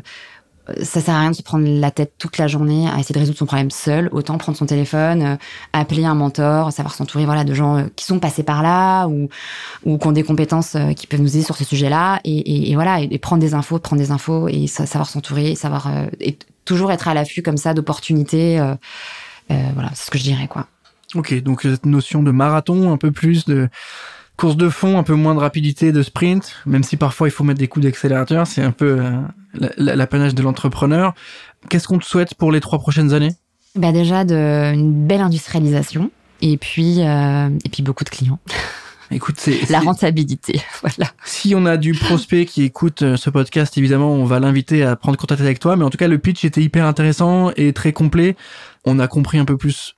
[0.82, 3.18] ça sert à rien de se prendre la tête toute la journée à essayer de
[3.18, 4.08] résoudre son problème seul.
[4.12, 5.36] Autant prendre son téléphone, euh,
[5.72, 9.28] appeler un mentor, savoir s'entourer voilà de gens euh, qui sont passés par là ou
[9.84, 13.00] ou qui ont des compétences euh, qui peuvent nous aider sur ces sujets-là et, voilà
[13.00, 15.90] et, prendre des infos, prendre des infos et sa- savoir s'entourer, savoir
[16.20, 18.56] et toujours être à l'affût comme ça d'opportunités.
[19.48, 20.66] voilà, c'est ce que je dirais quoi.
[21.14, 23.68] Ok, donc cette notion de marathon, un peu plus de
[24.42, 27.44] course de fond, un peu moins de rapidité, de sprint, même si parfois il faut
[27.44, 29.10] mettre des coups d'accélérateur, c'est un peu euh,
[29.54, 31.14] la- la- l'apanage de l'entrepreneur.
[31.70, 33.34] Qu'est-ce qu'on te souhaite pour les trois prochaines années?
[33.76, 36.10] Bah déjà de une belle industrialisation
[36.42, 38.38] et puis euh, et puis beaucoup de clients.
[39.10, 41.10] Écoute, c'est La rentabilité, voilà.
[41.24, 44.96] si on a du prospect qui écoute euh, ce podcast, évidemment, on va l'inviter à
[44.96, 45.76] prendre contact avec toi.
[45.76, 48.36] Mais en tout cas, le pitch était hyper intéressant et très complet.
[48.86, 49.96] On a compris un peu plus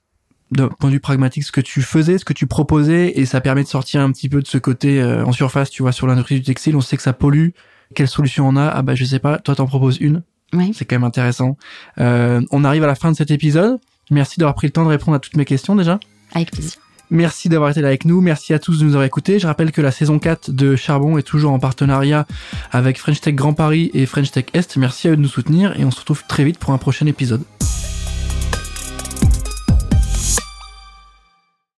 [0.54, 3.40] d'un point de vue pragmatique ce que tu faisais, ce que tu proposais, et ça
[3.40, 6.06] permet de sortir un petit peu de ce côté euh, en surface, tu vois, sur
[6.06, 6.76] l'industrie du textile.
[6.76, 7.50] On sait que ça pollue.
[7.94, 8.66] Quelle solution on a?
[8.66, 9.38] Ah bah je sais pas.
[9.38, 10.22] Toi, t'en proposes une.
[10.52, 10.72] Oui.
[10.74, 11.56] C'est quand même intéressant.
[11.98, 13.78] Euh, on arrive à la fin de cet épisode.
[14.10, 15.98] Merci d'avoir pris le temps de répondre à toutes mes questions déjà.
[16.34, 16.80] Avec plaisir.
[17.10, 18.20] Merci d'avoir été là avec nous.
[18.20, 19.38] Merci à tous de nous avoir écoutés.
[19.38, 22.26] Je rappelle que la saison 4 de Charbon est toujours en partenariat
[22.72, 24.76] avec French Tech Grand Paris et French Tech Est.
[24.76, 27.06] Merci à eux de nous soutenir et on se retrouve très vite pour un prochain
[27.06, 27.42] épisode.